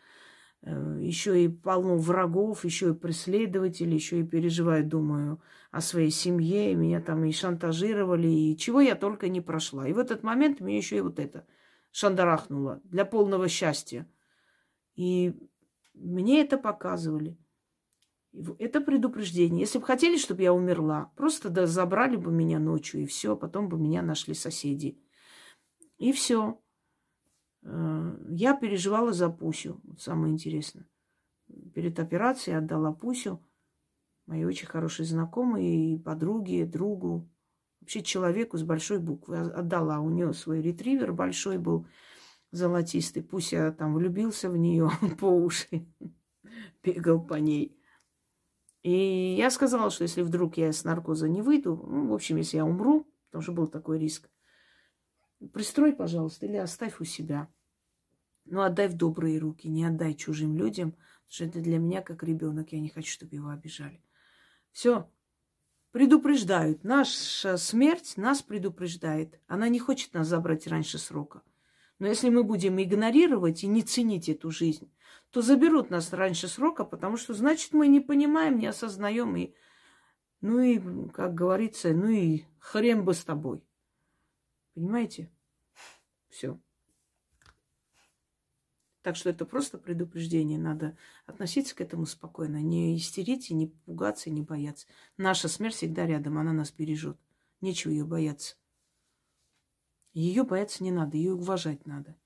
[0.62, 5.40] Э, еще и полно врагов, еще и преследователи, еще и переживаю, думаю,
[5.72, 6.76] о своей семье.
[6.76, 9.88] Меня там и шантажировали, и чего я только не прошла.
[9.88, 11.44] И в этот момент мне еще и вот это–
[11.92, 14.10] шандарахнула для полного счастья.
[14.94, 15.34] И
[15.94, 17.38] мне это показывали.
[18.58, 19.60] Это предупреждение.
[19.60, 23.68] Если бы хотели, чтобы я умерла, просто да, забрали бы меня ночью, и все, потом
[23.68, 24.98] бы меня нашли соседи.
[25.98, 26.60] И все.
[27.62, 29.80] Э, я переживала за Пусю.
[29.98, 30.88] Самое интересное.
[31.74, 33.40] Перед операцией отдала Пусю
[34.26, 37.30] моей очень хорошей знакомой и подруге, другу,
[37.82, 39.98] Вообще человеку с большой буквы отдала.
[39.98, 41.84] У нее свой ретривер большой был,
[42.52, 43.24] золотистый.
[43.24, 45.84] Пусть я там влюбился в нее по уши,
[46.84, 47.76] бегал по ней.
[48.84, 52.58] И я сказала, что если вдруг я с наркоза не выйду, ну, в общем, если
[52.58, 54.30] я умру, потому что был такой риск,
[55.52, 57.48] пристрой, пожалуйста, или оставь у себя.
[58.44, 62.22] Ну, отдай в добрые руки, не отдай чужим людям, потому что это для меня как
[62.22, 64.04] ребенок, я не хочу, чтобы его обижали.
[64.70, 65.10] Все,
[65.92, 66.82] предупреждают.
[66.82, 69.38] Наша смерть нас предупреждает.
[69.46, 71.42] Она не хочет нас забрать раньше срока.
[71.98, 74.90] Но если мы будем игнорировать и не ценить эту жизнь,
[75.30, 79.36] то заберут нас раньше срока, потому что, значит, мы не понимаем, не осознаем.
[79.36, 79.54] И,
[80.40, 83.64] ну и, как говорится, ну и хрен бы с тобой.
[84.74, 85.30] Понимаете?
[86.28, 86.58] Все.
[89.02, 90.58] Так что это просто предупреждение.
[90.58, 92.62] Надо относиться к этому спокойно.
[92.62, 94.86] Не истерить, и не пугаться, и не бояться.
[95.16, 97.18] Наша смерть всегда рядом, она нас бережет.
[97.60, 98.56] Нечего ее бояться.
[100.12, 102.16] Ее бояться не надо, ее уважать надо.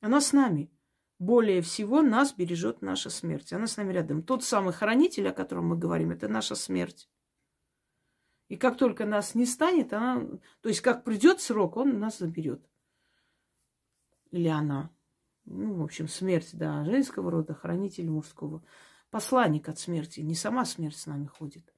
[0.00, 0.70] Она с нами.
[1.18, 3.52] Более всего нас бережет наша смерть.
[3.52, 4.22] Она с нами рядом.
[4.22, 7.08] Тот самый хранитель, о котором мы говорим, это наша смерть.
[8.48, 10.22] И как только нас не станет, она...
[10.60, 12.64] То есть, как придет срок, он нас заберет.
[14.30, 14.93] Или она.
[15.46, 18.64] Ну, в общем, смерть, да, женского рода, хранитель мужского.
[19.10, 20.20] Посланник от смерти.
[20.20, 21.74] Не сама смерть с нами ходит.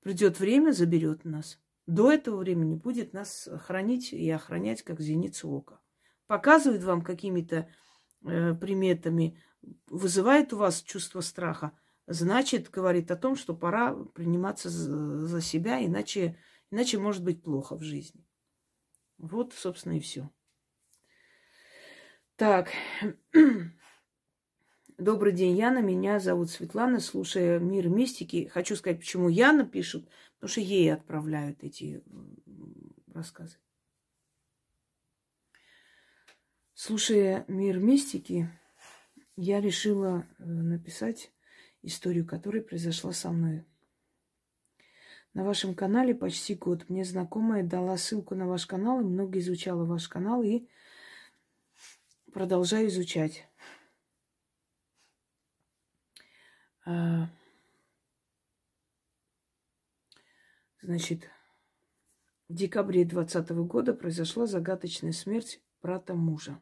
[0.00, 1.58] Придет время, заберет нас.
[1.86, 5.80] До этого времени будет нас хранить и охранять, как зеницу ока.
[6.26, 7.68] Показывает вам какими-то
[8.24, 9.40] э, приметами,
[9.86, 11.72] вызывает у вас чувство страха,
[12.06, 16.38] значит, говорит о том, что пора приниматься за, себя, иначе,
[16.70, 18.26] иначе может быть плохо в жизни.
[19.16, 20.30] Вот, собственно, и все.
[22.38, 22.70] Так.
[24.96, 25.80] Добрый день, Яна.
[25.80, 27.00] Меня зовут Светлана.
[27.00, 32.00] Слушая «Мир мистики», хочу сказать, почему Яна пишут, потому что ей отправляют эти
[33.12, 33.56] рассказы.
[36.74, 38.48] Слушая «Мир мистики»,
[39.34, 41.32] я решила э, написать
[41.82, 43.64] историю, которая произошла со мной.
[45.34, 46.88] На вашем канале почти год.
[46.88, 50.68] Мне знакомая дала ссылку на ваш канал, и много изучала ваш канал, и
[52.38, 53.48] продолжаю изучать.
[56.86, 57.28] А,
[60.80, 61.28] значит,
[62.48, 66.60] в декабре 2020 года произошла загадочная смерть брата мужа.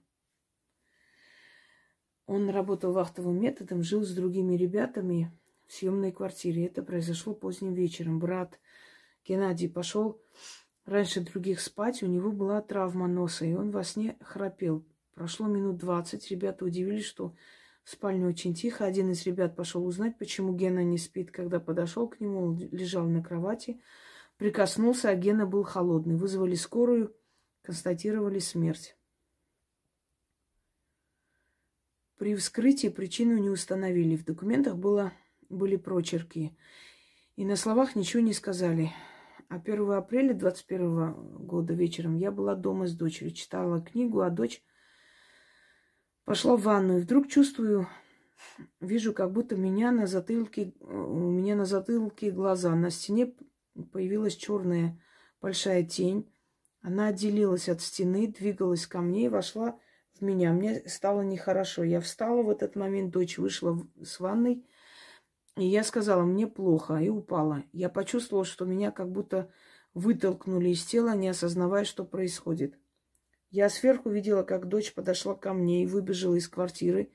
[2.25, 5.31] Он работал вахтовым методом, жил с другими ребятами
[5.67, 6.65] в съемной квартире.
[6.65, 8.19] Это произошло поздним вечером.
[8.19, 8.59] Брат
[9.27, 10.25] Геннадий пошел
[10.87, 12.03] раньше других спать.
[12.03, 14.87] У него была травма носа, и он во сне храпел.
[15.17, 16.31] Прошло минут двадцать.
[16.31, 17.35] Ребята удивились, что
[17.85, 18.85] в спальне очень тихо.
[18.85, 21.31] Один из ребят пошел узнать, почему Гена не спит.
[21.31, 23.81] Когда подошел к нему, он лежал на кровати,
[24.37, 26.17] прикоснулся, а Гена был холодный.
[26.17, 27.17] Вызвали скорую,
[27.63, 28.95] констатировали смерть.
[32.19, 34.17] При вскрытии причину не установили.
[34.17, 35.15] В документах было,
[35.49, 36.55] были прочерки.
[37.37, 38.93] И на словах ничего не сказали.
[39.49, 41.15] А 1 апреля 21
[41.47, 44.63] года вечером я была дома с дочерью, читала книгу, а дочь
[46.27, 47.87] Пошла в ванную, вдруг чувствую,
[48.81, 52.75] вижу, как будто меня на затылке, у меня на затылке глаза.
[52.75, 53.33] На стене
[53.93, 55.01] появилась черная
[55.41, 56.29] большая тень.
[56.83, 59.79] Она отделилась от стены, двигалась ко мне и вошла
[60.15, 60.53] в меня.
[60.53, 61.85] Мне стало нехорошо.
[61.85, 64.67] Я встала в этот момент, дочь вышла с ванной,
[65.57, 67.63] и я сказала, мне плохо, и упала.
[67.73, 69.49] Я почувствовала, что меня как будто
[69.95, 72.75] вытолкнули из тела, не осознавая, что происходит.
[73.57, 77.11] Я сверху видела, как дочь подошла ко мне и выбежала из квартиры,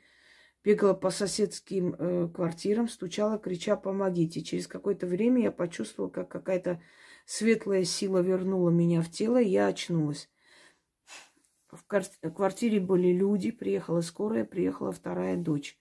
[0.63, 4.41] бегала по соседским э, квартирам, стучала, крича «помогите».
[4.41, 6.81] Через какое-то время я почувствовала, как какая-то
[7.27, 10.31] светлая сила вернула меня в тело, и я очнулась.
[11.69, 15.79] В квартире были люди, приехала скорая, приехала вторая дочь.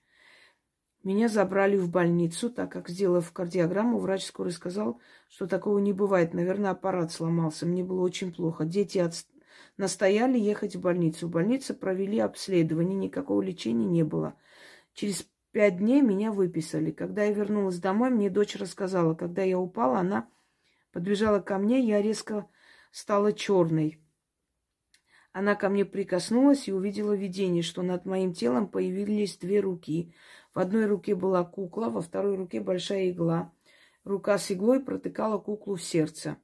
[1.01, 6.35] Меня забрали в больницу, так как, сделав кардиограмму, врач скорой сказал, что такого не бывает.
[6.35, 7.65] Наверное, аппарат сломался.
[7.65, 8.63] Мне было очень плохо.
[8.63, 9.15] Дети от
[9.77, 11.27] настояли ехать в больницу.
[11.27, 14.35] В больнице провели обследование, никакого лечения не было.
[14.93, 16.91] Через пять дней меня выписали.
[16.91, 20.29] Когда я вернулась домой, мне дочь рассказала, когда я упала, она
[20.91, 22.47] подбежала ко мне, я резко
[22.91, 24.01] стала черной.
[25.33, 30.13] Она ко мне прикоснулась и увидела видение, что над моим телом появились две руки.
[30.53, 33.53] В одной руке была кукла, во второй руке большая игла.
[34.03, 36.37] Рука с иглой протыкала куклу в сердце.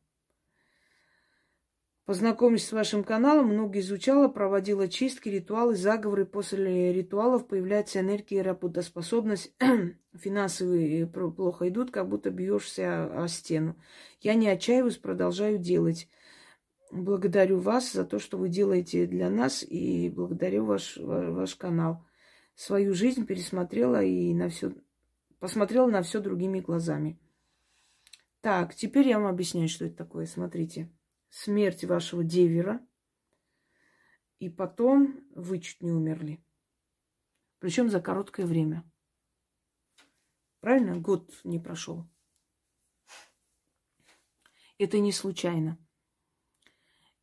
[2.08, 6.26] Познакомившись с вашим каналом, много изучала, проводила чистки, ритуалы, заговоры.
[6.26, 9.54] После ритуалов появляется энергия, работоспособность,
[10.16, 13.76] финансовые плохо идут, как будто бьешься о стену.
[14.22, 16.08] Я не отчаиваюсь, продолжаю делать.
[16.92, 22.06] Благодарю вас за то, что вы делаете для нас, и благодарю ваш, ваш канал.
[22.56, 24.72] Свою жизнь пересмотрела и на все,
[25.40, 27.20] посмотрела на все другими глазами.
[28.40, 30.26] Так, теперь я вам объясняю, что это такое.
[30.26, 30.90] Смотрите
[31.30, 32.86] смерть вашего девера,
[34.40, 36.44] и потом вы чуть не умерли.
[37.60, 38.84] Причем за короткое время.
[40.60, 40.98] Правильно?
[40.98, 42.08] Год не прошел.
[44.78, 45.80] Это не случайно.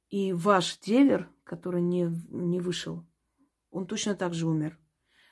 [0.08, 3.06] И ваш девер, который не, не вышел,
[3.70, 4.78] он точно так же умер.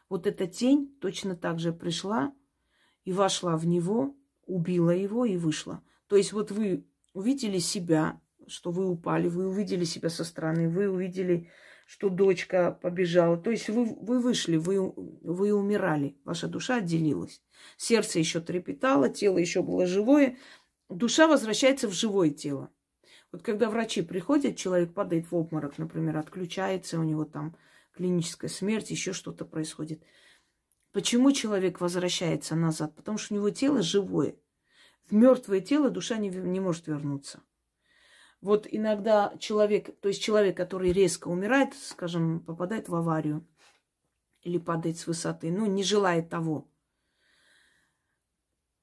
[0.08, 2.34] Вот эта тень точно так же пришла
[3.04, 4.16] и вошла в него,
[4.46, 5.82] убила его и вышла.
[6.06, 8.20] То есть вот вы увидели себя,
[8.52, 11.50] что вы упали, вы увидели себя со стороны, вы увидели,
[11.86, 13.36] что дочка побежала.
[13.36, 17.42] То есть вы, вы вышли, вы, вы умирали, ваша душа отделилась.
[17.76, 20.36] Сердце еще трепетало, тело еще было живое.
[20.88, 22.70] Душа возвращается в живое тело.
[23.32, 27.56] Вот когда врачи приходят, человек падает в обморок, например, отключается у него там
[27.94, 30.02] клиническая смерть, еще что-то происходит.
[30.92, 32.94] Почему человек возвращается назад?
[32.94, 34.36] Потому что у него тело живое.
[35.08, 37.42] В мертвое тело душа не, не может вернуться.
[38.42, 43.46] Вот иногда человек, то есть человек, который резко умирает, скажем, попадает в аварию
[44.42, 46.68] или падает с высоты, ну, не желает того,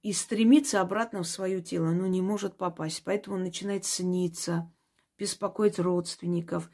[0.01, 3.03] и стремится обратно в свое тело, но не может попасть.
[3.03, 4.71] Поэтому он начинает сниться,
[5.17, 6.69] беспокоить родственников.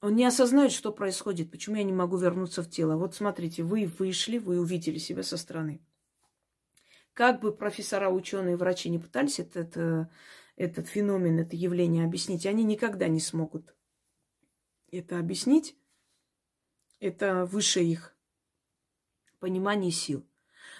[0.00, 2.96] Он не осознает, что происходит, почему я не могу вернуться в тело.
[2.96, 5.80] Вот смотрите, вы вышли, вы увидели себя со стороны.
[7.12, 10.10] Как бы профессора, ученые, врачи не пытались этот,
[10.56, 13.76] этот феномен, это явление объяснить, они никогда не смогут
[14.98, 15.76] это объяснить.
[17.00, 18.16] Это выше их
[19.38, 20.26] понимания сил.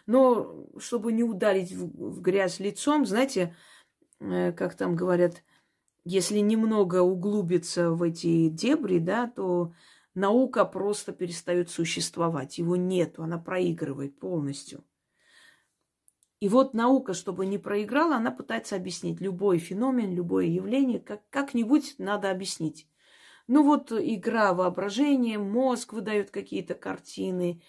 [0.07, 3.55] Но чтобы не ударить в, грязь лицом, знаете,
[4.21, 5.43] э, как там говорят,
[6.05, 9.75] если немного углубиться в эти дебри, да, то
[10.15, 12.59] наука просто перестает существовать.
[12.59, 14.85] Его нету, она проигрывает полностью.
[16.41, 21.95] И вот наука, чтобы не проиграла, она пытается объяснить любой феномен, любое явление, как, как-нибудь
[21.99, 22.89] надо объяснить.
[23.49, 27.63] Ну вот игра воображения, мозг выдает какие-то картины,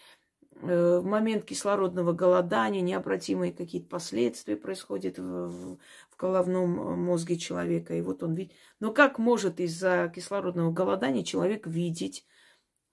[0.62, 7.94] Э, в момент кислородного голодания необратимые какие-то последствия происходят в, в головном э, мозге человека.
[7.94, 8.54] И вот он видит.
[8.80, 12.26] Но как может из-за кислородного голодания человек видеть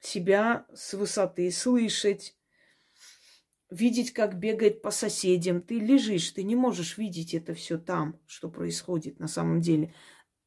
[0.01, 2.37] себя с высоты, слышать,
[3.75, 5.61] видеть, как бегает по соседям?
[5.61, 9.95] Ты лежишь, ты не можешь видеть это все там, что происходит на самом деле.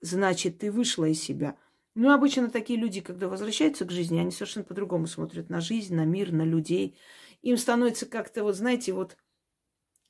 [0.01, 1.55] Значит, ты вышла из себя–
[1.99, 6.05] ну, обычно такие люди, когда возвращаются к жизни, они совершенно по-другому смотрят на жизнь, на
[6.05, 6.95] мир, на людей.
[7.41, 9.17] Им становится как-то, вот знаете, вот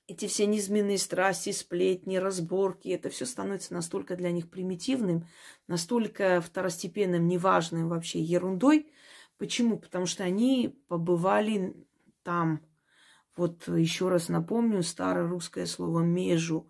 [0.05, 5.30] эти все низменные страсти, сплетни, разборки, это все становится настолько для них примитивным,
[5.70, 8.91] настолько второстепенным, неважным вообще ерундой.
[9.38, 9.80] Почему?
[9.80, 11.74] Потому что они побывали
[12.24, 12.66] там.
[13.38, 16.70] Вот еще раз напомню старое русское слово «межу».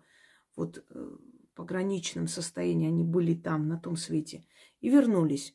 [0.54, 4.44] Вот э, в пограничном состоянии они были там, на том свете–
[4.80, 5.54] и вернулись.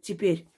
[0.00, 0.48] Теперь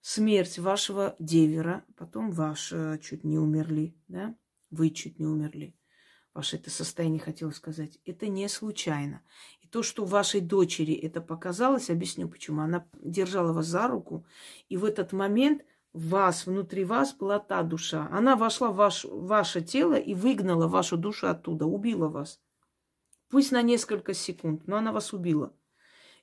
[0.00, 4.36] смерть вашего девера, потом ваша чуть не умерли, да?
[4.70, 5.76] Вы чуть не умерли.
[6.34, 9.22] Ваше это состояние, хотела сказать, это не случайно.
[9.60, 12.60] И то, что вашей дочери это показалось, объясню почему.
[12.60, 14.26] Она держала вас за руку,
[14.68, 15.62] и в этот момент
[15.96, 18.08] вас, внутри вас была та душа.
[18.12, 22.40] Она вошла в ваш, ваше тело и выгнала вашу душу оттуда, убила вас.
[23.28, 25.52] Пусть на несколько секунд, но она вас убила.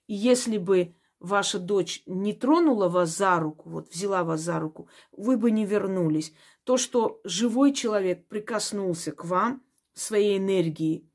[0.07, 4.89] И если бы ваша дочь не тронула вас за руку, вот взяла вас за руку,
[5.11, 6.33] вы бы не вернулись.
[6.63, 9.63] То, что живой человек прикоснулся к вам
[9.93, 11.09] своей энергией,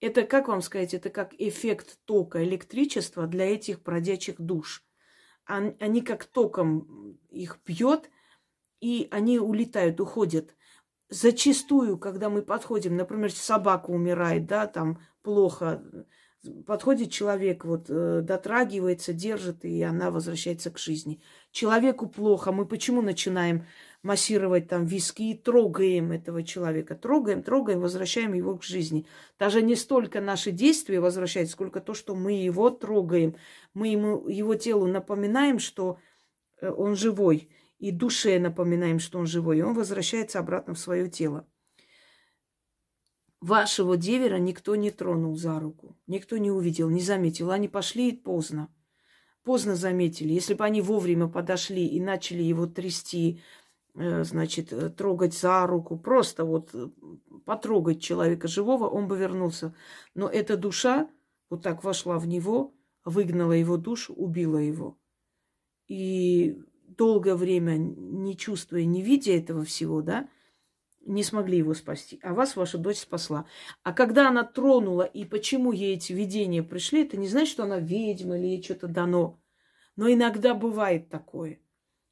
[0.00, 4.82] это, как вам сказать, это как эффект тока электричества для этих бродячих душ.
[5.46, 8.10] Они как током их пьет,
[8.80, 10.54] и они улетают, уходят.
[11.08, 15.82] Зачастую, когда мы подходим, например, собака умирает, да, там плохо,
[16.66, 21.20] подходит человек, вот э, дотрагивается, держит, и она возвращается к жизни.
[21.50, 23.66] Человеку плохо, мы почему начинаем
[24.02, 26.94] массировать там виски и трогаем этого человека?
[26.94, 29.06] Трогаем, трогаем, возвращаем его к жизни.
[29.38, 33.36] Даже не столько наши действия возвращают, сколько то, что мы его трогаем.
[33.74, 35.98] Мы ему, его телу напоминаем, что
[36.60, 41.08] э, он живой, и душе напоминаем, что он живой, и он возвращается обратно в свое
[41.08, 41.46] тело.
[43.40, 47.50] Вашего девера никто не тронул за руку, никто не увидел, не заметил.
[47.50, 48.68] Они пошли поздно.
[49.42, 50.34] Поздно заметили.
[50.34, 53.40] Если бы они вовремя подошли и начали его трясти,
[53.94, 56.88] значит, э, трогать за руку, просто вот э,
[57.44, 59.74] потрогать человека живого, он бы вернулся.
[60.14, 61.08] Но эта душа
[61.48, 62.74] вот так вошла в него,
[63.04, 64.98] выгнала его душу, убила его.
[65.88, 70.28] И долгое время, не чувствуя, не видя этого всего, да,
[71.04, 73.46] не смогли его спасти, а вас ваша дочь спасла.
[73.82, 77.78] А когда она тронула, и почему ей эти видения пришли, это не значит, что она
[77.78, 79.40] ведьма или ей что-то дано.
[79.96, 81.60] Но иногда бывает такое.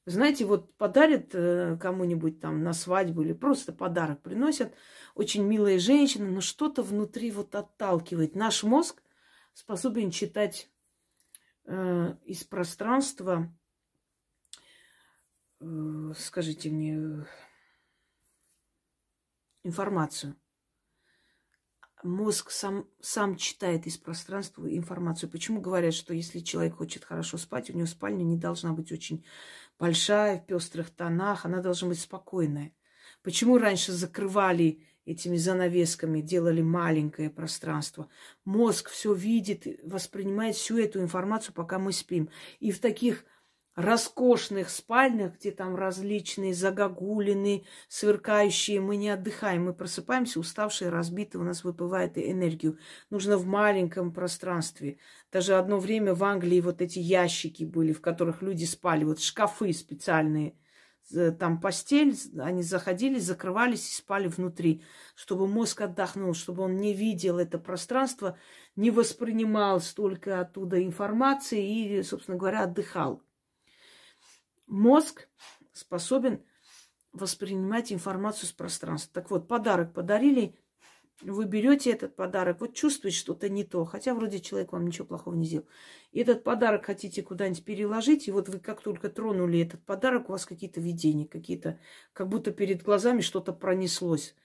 [0.09, 4.73] Знаете, вот подарят э, кому-нибудь там на свадьбу или просто подарок приносят,
[5.15, 8.35] очень милые женщины, но что-то внутри вот отталкивает.
[8.35, 9.03] Наш мозг
[9.53, 10.71] способен читать
[11.67, 13.55] э, из пространства,
[15.61, 17.27] э, скажите мне,
[19.63, 20.37] информацию.
[22.03, 25.29] Мозг сам, сам читает из пространства информацию.
[25.29, 29.27] Почему говорят, что если человек хочет хорошо спать, у него спальня не должна быть очень
[29.79, 32.73] большая, в пестрых тонах, она должна быть спокойная.
[33.23, 38.09] Почему раньше закрывали этими занавесками, делали маленькое пространство?
[38.45, 42.31] Мозг все видит, воспринимает всю эту информацию, пока мы спим.
[42.61, 43.25] И в таких
[43.79, 51.45] роскошных спальнях, где там различные загогулины, сверкающие, мы не отдыхаем, мы просыпаемся уставшие, разбитые, у
[51.45, 52.79] нас выпивает энергию.
[53.09, 54.99] Нужно в маленьком пространстве.
[55.31, 59.73] Даже одно время в Англии вот эти ящики были, в которых люди спали, вот шкафы
[59.73, 60.55] специальные–
[61.39, 64.83] там постель, они заходили, закрывались и спали внутри,
[65.15, 68.37] чтобы мозг отдохнул, чтобы он не видел это пространство,
[68.77, 73.23] не воспринимал столько оттуда информации и, собственно говоря, отдыхал.
[74.69, 75.29] Мозг
[75.73, 76.45] способен
[77.13, 79.11] воспринимать информацию с пространства.
[79.13, 80.55] Так вот, подарок подарили–
[81.23, 85.35] вы берете этот подарок, вот чувствуете что-то не то, хотя вроде человек вам ничего плохого
[85.35, 85.67] не сделал.
[86.13, 90.47] Этот подарок хотите куда-нибудь переложить, и вот вы как только тронули этот подарок, у вас
[90.47, 91.81] какие-то видения, какие-то,
[92.13, 94.37] как будто перед глазами что-то пронеслось.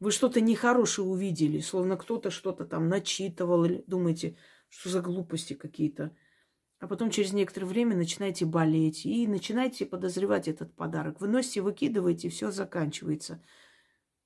[0.00, 4.36] Вы что-то нехорошее увидели, словно кто-то что-то там начитывал, или думаете,
[4.68, 6.16] что за глупости какие-то.
[6.80, 11.20] А потом через некоторое время начинаете болеть и начинаете подозревать этот подарок.
[11.20, 13.40] Вы носите, выкидываете, все заканчивается.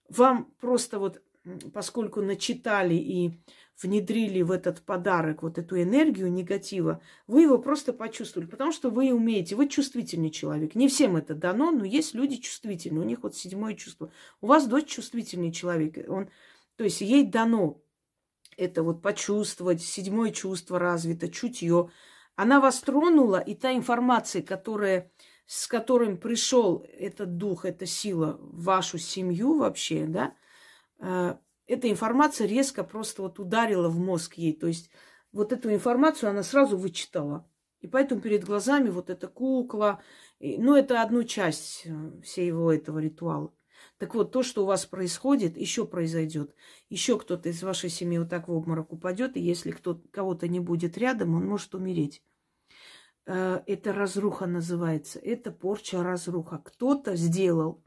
[0.08, 1.22] Вам просто вот
[1.72, 3.40] поскольку начитали и
[3.80, 9.12] внедрили в этот подарок вот эту энергию негатива, вы его просто почувствовали, потому что вы
[9.12, 10.74] умеете, вы чувствительный человек.
[10.74, 14.10] Не всем это дано, но есть люди чувствительные, у них вот седьмое чувство.
[14.40, 16.28] У вас дочь чувствительный человек, он,
[16.76, 17.80] то есть ей дано
[18.56, 21.90] это вот почувствовать, седьмое чувство развито, чутье.
[22.38, 25.10] Она вас тронула, и та информация, которая,
[25.46, 30.34] с которым пришел этот дух, эта сила в вашу семью вообще, да,
[30.98, 31.36] Э,
[31.66, 34.52] эта информация резко просто вот ударила в мозг ей.
[34.52, 34.90] То есть
[35.32, 37.48] вот эту информацию она сразу вычитала.
[37.80, 40.02] И поэтому перед глазами вот эта кукла,
[40.40, 43.52] ну, это одну часть э, всего этого ритуала.
[43.98, 46.54] Так вот, то, что у вас происходит, еще произойдет.
[46.88, 50.60] Еще кто-то из вашей семьи вот так в обморок упадет, и если кто кого-то не
[50.60, 52.22] будет рядом, он может умереть.
[53.28, 55.18] Э, это разруха называется.
[55.18, 56.58] Это порча разруха.
[56.64, 57.84] Кто-то сделал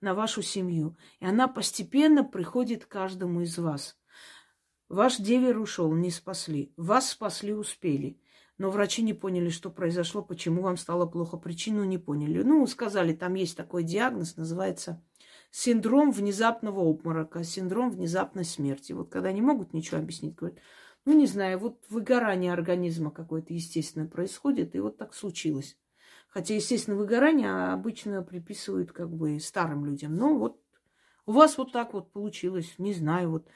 [0.00, 0.96] на вашу семью.
[1.20, 3.98] И она постепенно приходит к каждому из вас.
[4.88, 6.72] Ваш девер ушел, не спасли.
[6.78, 8.18] Вас спасли, успели.
[8.56, 11.36] Но врачи не поняли, что произошло, почему вам стало плохо.
[11.36, 12.42] Причину не поняли.
[12.42, 15.02] Ну, сказали, там есть такой диагноз, называется
[15.50, 18.92] синдром внезапного обморока, синдром внезапной смерти.
[18.92, 20.58] Вот когда не могут ничего объяснить, говорят,
[21.08, 25.78] ну, не знаю, вот выгорание организма какое-то естественное происходит, и вот так случилось.
[26.28, 30.14] Хотя, естественно, выгорание обычно приписывают как бы старым людям.
[30.14, 30.60] Но вот
[31.24, 33.48] у вас вот так вот получилось, не знаю, вот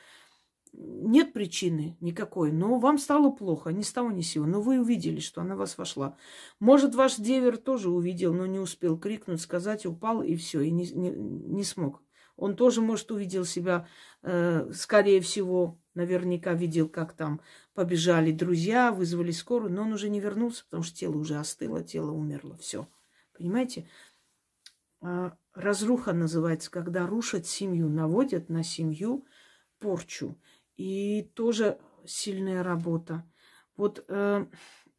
[0.72, 4.46] нет причины никакой, но вам стало плохо, ни с того ни с сего.
[4.46, 6.16] Но вы увидели, что она вас вошла.
[6.58, 10.90] Может, ваш девер тоже увидел, но не успел крикнуть, сказать, упал и все, и не,
[10.92, 12.02] не, не смог.
[12.42, 13.86] Он тоже, может, увидел себя,
[14.22, 17.40] э, скорее всего, наверняка видел, как там
[17.72, 22.10] побежали друзья, вызвали скорую, но он уже не вернулся, потому что тело уже остыло, тело
[22.10, 22.56] умерло.
[22.56, 22.88] Все.
[23.32, 23.88] Понимаете?
[25.00, 29.24] А, разруха называется, когда рушат семью, наводят на семью
[29.78, 30.36] порчу.
[30.76, 33.24] И тоже сильная работа.
[33.76, 34.46] Вот э,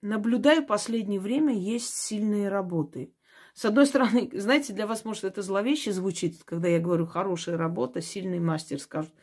[0.02, 3.14] наблюдаю последнее время, есть сильные работы.
[3.54, 8.02] С одной стороны, знаете, для вас, может, это зловеще звучит, когда я говорю хорошая работа,
[8.02, 9.14] сильный мастер скажет.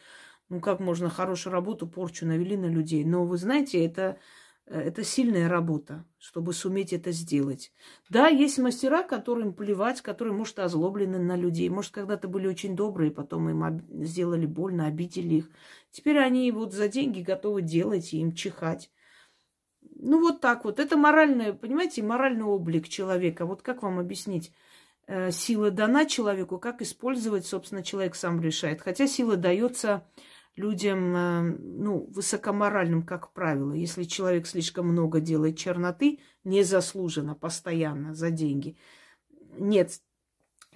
[0.48, 3.04] Ну, как можно хорошую работу, порчу навели на людей.
[3.04, 4.18] Но вы знаете, это,
[4.66, 7.72] э, это сильная работа, чтобы суметь это сделать.
[8.08, 11.68] Да, есть мастера, которым плевать, которые, может, озлоблены на людей.
[11.68, 15.50] Может, когда-то были очень добрые, потом им сделали больно, обидели их.
[15.92, 18.90] Теперь они вот за деньги готовы делать и им чихать.
[19.82, 20.78] Ну, вот так вот.
[20.78, 23.46] Это моральное, понимаете, моральный облик человека.
[23.46, 24.52] Вот как вам объяснить?
[25.06, 28.80] Э, сила дана человеку, как использовать, собственно, человек сам решает.
[28.80, 30.06] Хотя сила дается
[30.56, 33.72] людям, э, ну, высокоморальным, как правило.
[33.72, 38.76] Если человек слишком много делает черноты, незаслуженно, постоянно, за деньги.
[39.58, 40.00] Нет,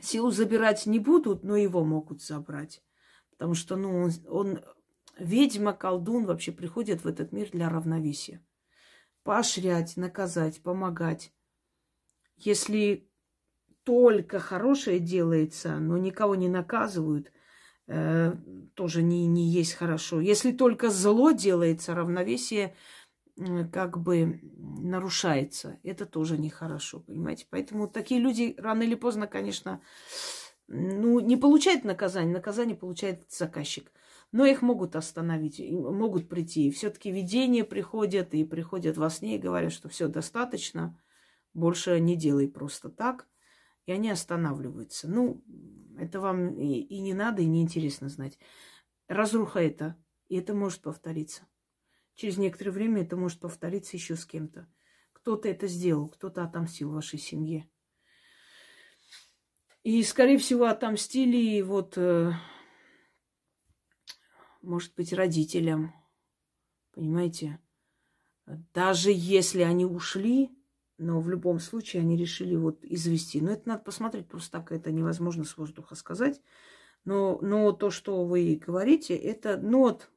[0.00, 2.82] силу забирать не будут, но его могут забрать.
[3.30, 4.61] Потому что, ну, он, он
[5.18, 8.40] ведьма, колдун вообще приходит в этот мир для равновесия.
[9.24, 11.32] Поощрять, наказать, помогать.
[12.36, 13.10] Если
[13.82, 17.32] только хорошее делается, но никого не наказывают–
[17.86, 18.32] э,
[18.74, 20.20] тоже не, не есть хорошо.
[20.20, 22.74] Если только зло делается, равновесие
[23.36, 25.78] э, как бы нарушается.
[25.82, 27.46] Это тоже нехорошо, понимаете?
[27.50, 29.80] Поэтому такие люди рано или поздно, конечно,
[30.68, 32.32] ну, не получают наказание.
[32.32, 33.90] Наказание получает заказчик.
[34.35, 36.68] Но их могут остановить, могут прийти.
[36.72, 41.01] Все-таки видения приходят, и приходят во сне и говорят, что все достаточно,
[41.53, 43.28] больше не делай просто так.
[43.87, 45.07] И они останавливаются.
[45.07, 45.45] Ну,
[45.97, 48.37] это вам и, и не надо, и не интересно знать.
[49.07, 51.47] Разруха это, и это может повториться.
[52.16, 54.66] Через некоторое время это может повториться еще с кем-то.
[55.12, 57.70] кто-то это сделал, кто-то отомстил вашей семье.
[59.85, 62.32] И, скорее всего, отомстили вот, э,
[64.64, 65.94] может быть, родителям.
[66.92, 67.58] Понимаете?
[68.72, 70.50] Даже если они ушли,
[70.98, 73.38] но в любом случае они решили вот извести.
[73.38, 76.40] Но это надо посмотреть, просто так это невозможно с воздуха сказать.
[77.04, 80.10] Но, но то, что вы говорите, это, ну вот,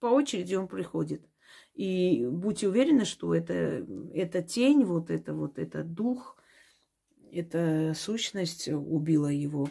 [0.00, 1.28] по очереди он приходит.
[1.74, 6.36] И будьте уверены, что это, это тень, вот это вот, это дух,
[7.32, 9.68] эта сущность убила его,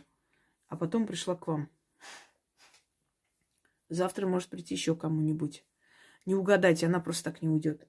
[0.67, 1.69] а потом пришла к вам.
[3.93, 5.63] Завтра может прийти еще кому-нибудь.
[6.25, 7.87] Не угадайте, она просто так не уйдет.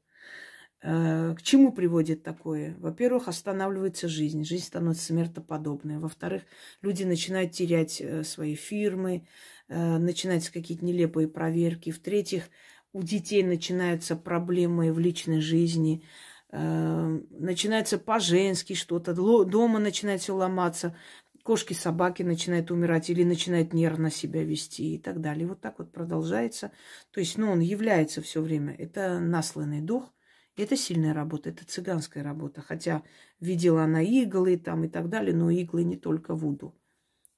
[0.87, 2.77] Э, к чему приводит такое?
[2.79, 5.99] Во-первых, останавливается жизнь, жизнь становится смертоподобной.
[5.99, 6.43] Во-вторых,
[6.83, 9.27] люди начинают терять э, свои фирмы,
[9.69, 11.91] э, начинаются какие-то нелепые проверки.
[11.91, 12.51] В-третьих,
[12.93, 16.05] у детей начинаются проблемы в личной жизни,
[16.53, 20.97] начинается по-женски что-то, дома начинает все ломаться,
[21.45, 25.47] кошки, собаки начинают умирать или начинают нервно себя вести и так далее.
[25.47, 26.73] Вот так вот продолжается.
[27.13, 28.75] То есть, ну, он является все время.
[28.75, 30.13] Это насланный дух–
[30.57, 32.61] это сильная работа, это цыганская работа.
[32.63, 33.03] Хотя
[33.41, 36.75] видела она иглы там и так далее, но иглы не только вуду.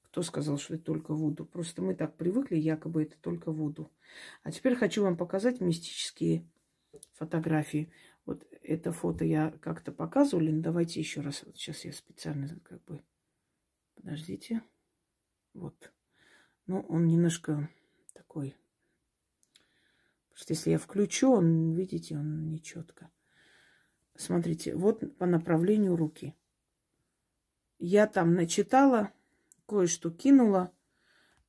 [0.03, 1.45] Кто сказал, что это только вуду?
[1.45, 3.91] Просто мы так привыкли, якобы это только вуду.
[4.43, 6.47] А теперь хочу вам показать мистические
[7.13, 7.91] фотографии.
[8.25, 10.49] Вот это фото я как-то показывала.
[10.51, 11.43] Давайте еще раз.
[11.43, 13.01] Вот сейчас я специально как бы...
[13.97, 14.63] Подождите.
[15.53, 15.91] Вот.
[16.65, 17.69] Ну, он немножко
[18.13, 18.55] такой
[20.37, 23.09] что если я включу, он, видите, он не четко.
[24.15, 26.35] Смотрите, вот по направлению руки.
[27.79, 29.11] Я там начитала,
[29.67, 30.71] кое-что кинула.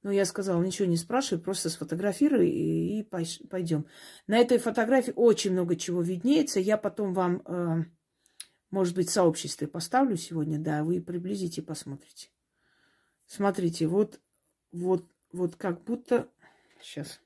[0.02, 3.84] Но я сказала, ничего не спрашивай, просто сфотографируй и, и пойдем.
[4.26, 6.58] На этой фотографии очень много чего виднеется.
[6.58, 7.84] Я потом вам, э,
[8.70, 12.30] может быть, в сообществе поставлю сегодня, да, вы приблизите, посмотрите.
[13.28, 14.20] Смотрите, вот,
[14.72, 16.28] вот, вот как будто...
[16.82, 17.20] Сейчас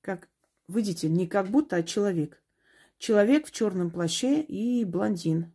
[0.00, 0.28] как,
[0.68, 2.42] видите, не как будто, а человек.
[2.98, 5.52] Человек в черном плаще и блондин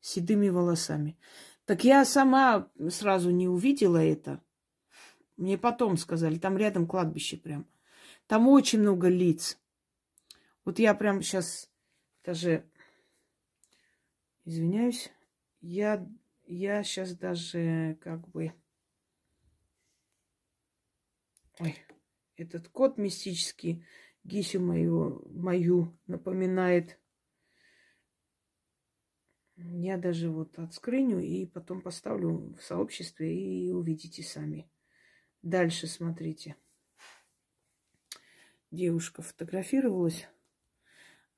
[0.00, 1.18] с седыми волосами.
[1.64, 4.42] Так я сама сразу не увидела это.
[5.36, 7.66] Мне потом сказали, там рядом кладбище прям.
[8.26, 9.58] Там очень много лиц.
[10.64, 11.70] Вот я прям сейчас
[12.24, 12.64] даже,
[14.44, 15.10] извиняюсь,
[15.60, 16.06] я,
[16.54, 18.52] я сейчас даже как бы...
[21.60, 21.76] Ой,
[22.36, 23.84] этот кот мистический
[24.24, 26.98] Гисю мою, мою напоминает.
[29.56, 34.70] Я даже вот отскрыню и потом поставлю в сообществе и увидите сами.
[35.42, 36.56] Дальше смотрите.
[38.70, 40.28] Девушка фотографировалась,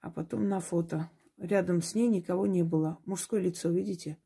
[0.00, 1.10] а потом на фото.
[1.36, 2.98] Рядом с ней никого не было.
[3.04, 4.18] Мужское лицо, видите?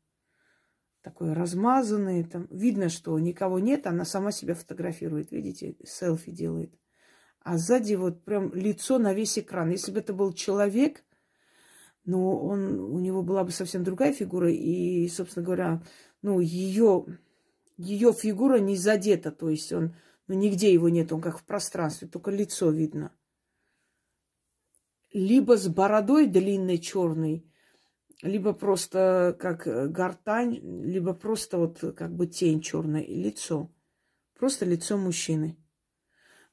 [1.01, 2.23] Такое размазанное.
[2.23, 2.47] Там.
[2.51, 6.73] Видно, что никого нет, она сама себя фотографирует, видите, селфи делает.
[7.41, 9.69] А сзади вот прям лицо на весь экран.
[9.71, 11.05] Если бы это был человек,
[12.03, 14.51] ну, он, у него была бы совсем другая фигура.
[14.51, 15.83] И, собственно говоря,
[16.21, 17.05] ну, ее,
[17.77, 19.31] ее фигура не задета.
[19.31, 19.95] То есть он,
[20.27, 23.13] ну, нигде его нет, он как в пространстве, только лицо видно.
[25.13, 27.46] Либо с бородой длинной черной,
[28.21, 33.71] либо просто как э, гортань, либо просто вот как бы тень черная и лицо.
[34.33, 35.57] Просто лицо мужчины.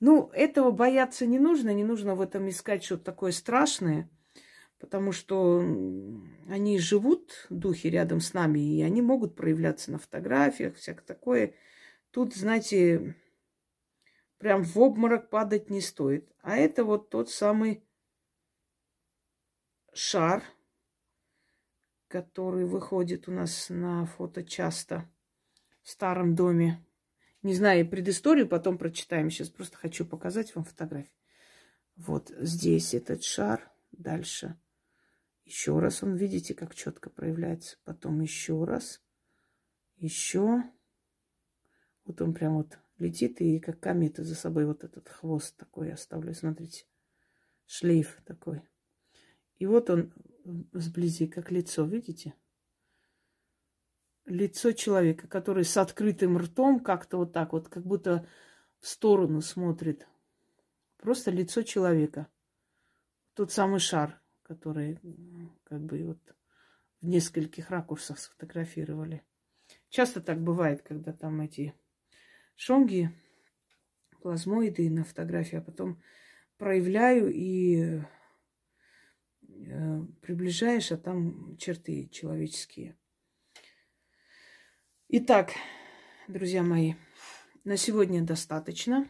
[0.00, 4.10] Ну, этого бояться не нужно, не нужно в этом искать что-то такое страшное,
[4.78, 5.60] потому что
[6.48, 11.54] они живут, духи рядом с нами, и они могут проявляться на фотографиях, всякое такое.
[12.10, 13.16] Тут, знаете,
[14.38, 16.30] прям в обморок падать не стоит.
[16.42, 17.82] А это вот тот самый
[19.94, 20.42] шар–
[22.14, 25.10] который выходит у нас на фото часто
[25.82, 26.80] в старом доме.
[27.42, 29.30] Не знаю предысторию, потом прочитаем.
[29.30, 31.10] Сейчас просто хочу показать вам фотографии.
[31.96, 33.68] Вот здесь этот шар.
[33.90, 34.56] Дальше
[35.44, 37.78] еще раз он, видите, как четко проявляется.
[37.82, 39.02] Потом еще раз.
[39.96, 40.62] Еще.
[42.04, 46.32] Вот он прям вот летит и как комета за собой вот этот хвост такой оставлю.
[46.32, 46.84] Смотрите.
[47.66, 48.62] Шлейф такой.
[49.58, 50.12] И вот он
[50.44, 52.34] сблизи, как лицо, видите?
[54.26, 58.26] Лицо человека, который с открытым ртом как-то вот так вот, как будто
[58.80, 60.06] в сторону смотрит.
[60.96, 62.28] Просто лицо человека.
[63.34, 64.98] Тот самый шар, который
[65.64, 66.36] как бы вот
[67.00, 69.22] в нескольких ракурсах сфотографировали.
[69.88, 71.74] Часто так бывает, когда там эти
[72.56, 73.10] шонги,
[74.22, 76.00] плазмоиды на фотографии, а потом
[76.56, 78.00] проявляю и
[80.20, 82.96] приближаешь, а там черты человеческие.
[85.08, 85.52] Итак,
[86.28, 86.94] друзья мои,
[87.64, 89.08] на сегодня достаточно.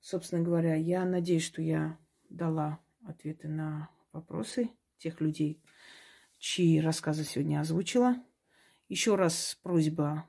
[0.00, 1.98] Собственно говоря, я надеюсь, что я
[2.28, 5.62] дала ответы на вопросы тех людей,
[6.38, 8.16] чьи рассказы сегодня озвучила.
[8.88, 10.28] Еще раз просьба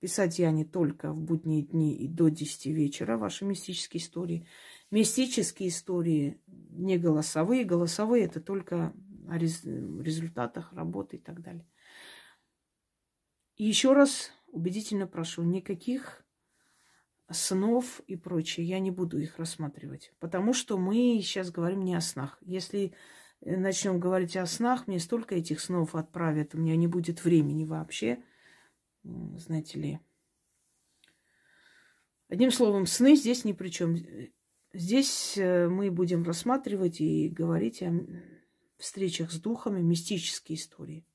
[0.00, 4.46] писать я не только в будние дни и до 10 вечера ваши мистические истории.
[4.92, 7.64] Мистические истории не голосовые.
[7.64, 8.92] Голосовые это только
[9.26, 11.66] о результатах работы и так далее.
[13.56, 16.26] И еще раз убедительно прошу, никаких
[17.30, 20.12] снов и прочее, я не буду их рассматривать.
[20.20, 22.36] Потому что мы сейчас говорим не о снах.
[22.42, 22.92] Если
[23.40, 28.22] начнем говорить о снах, мне столько этих снов отправят, у меня не будет времени вообще,
[29.02, 30.00] знаете ли.
[32.28, 33.96] Одним словом, сны здесь ни при чем.
[34.74, 37.92] Здесь э, мы будем рассматривать и говорить о
[38.78, 41.06] встречах с духами, мистические истории.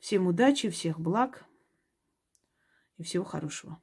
[0.00, 1.44] Всем удачи, всех благ
[2.96, 3.80] и всего хорошего.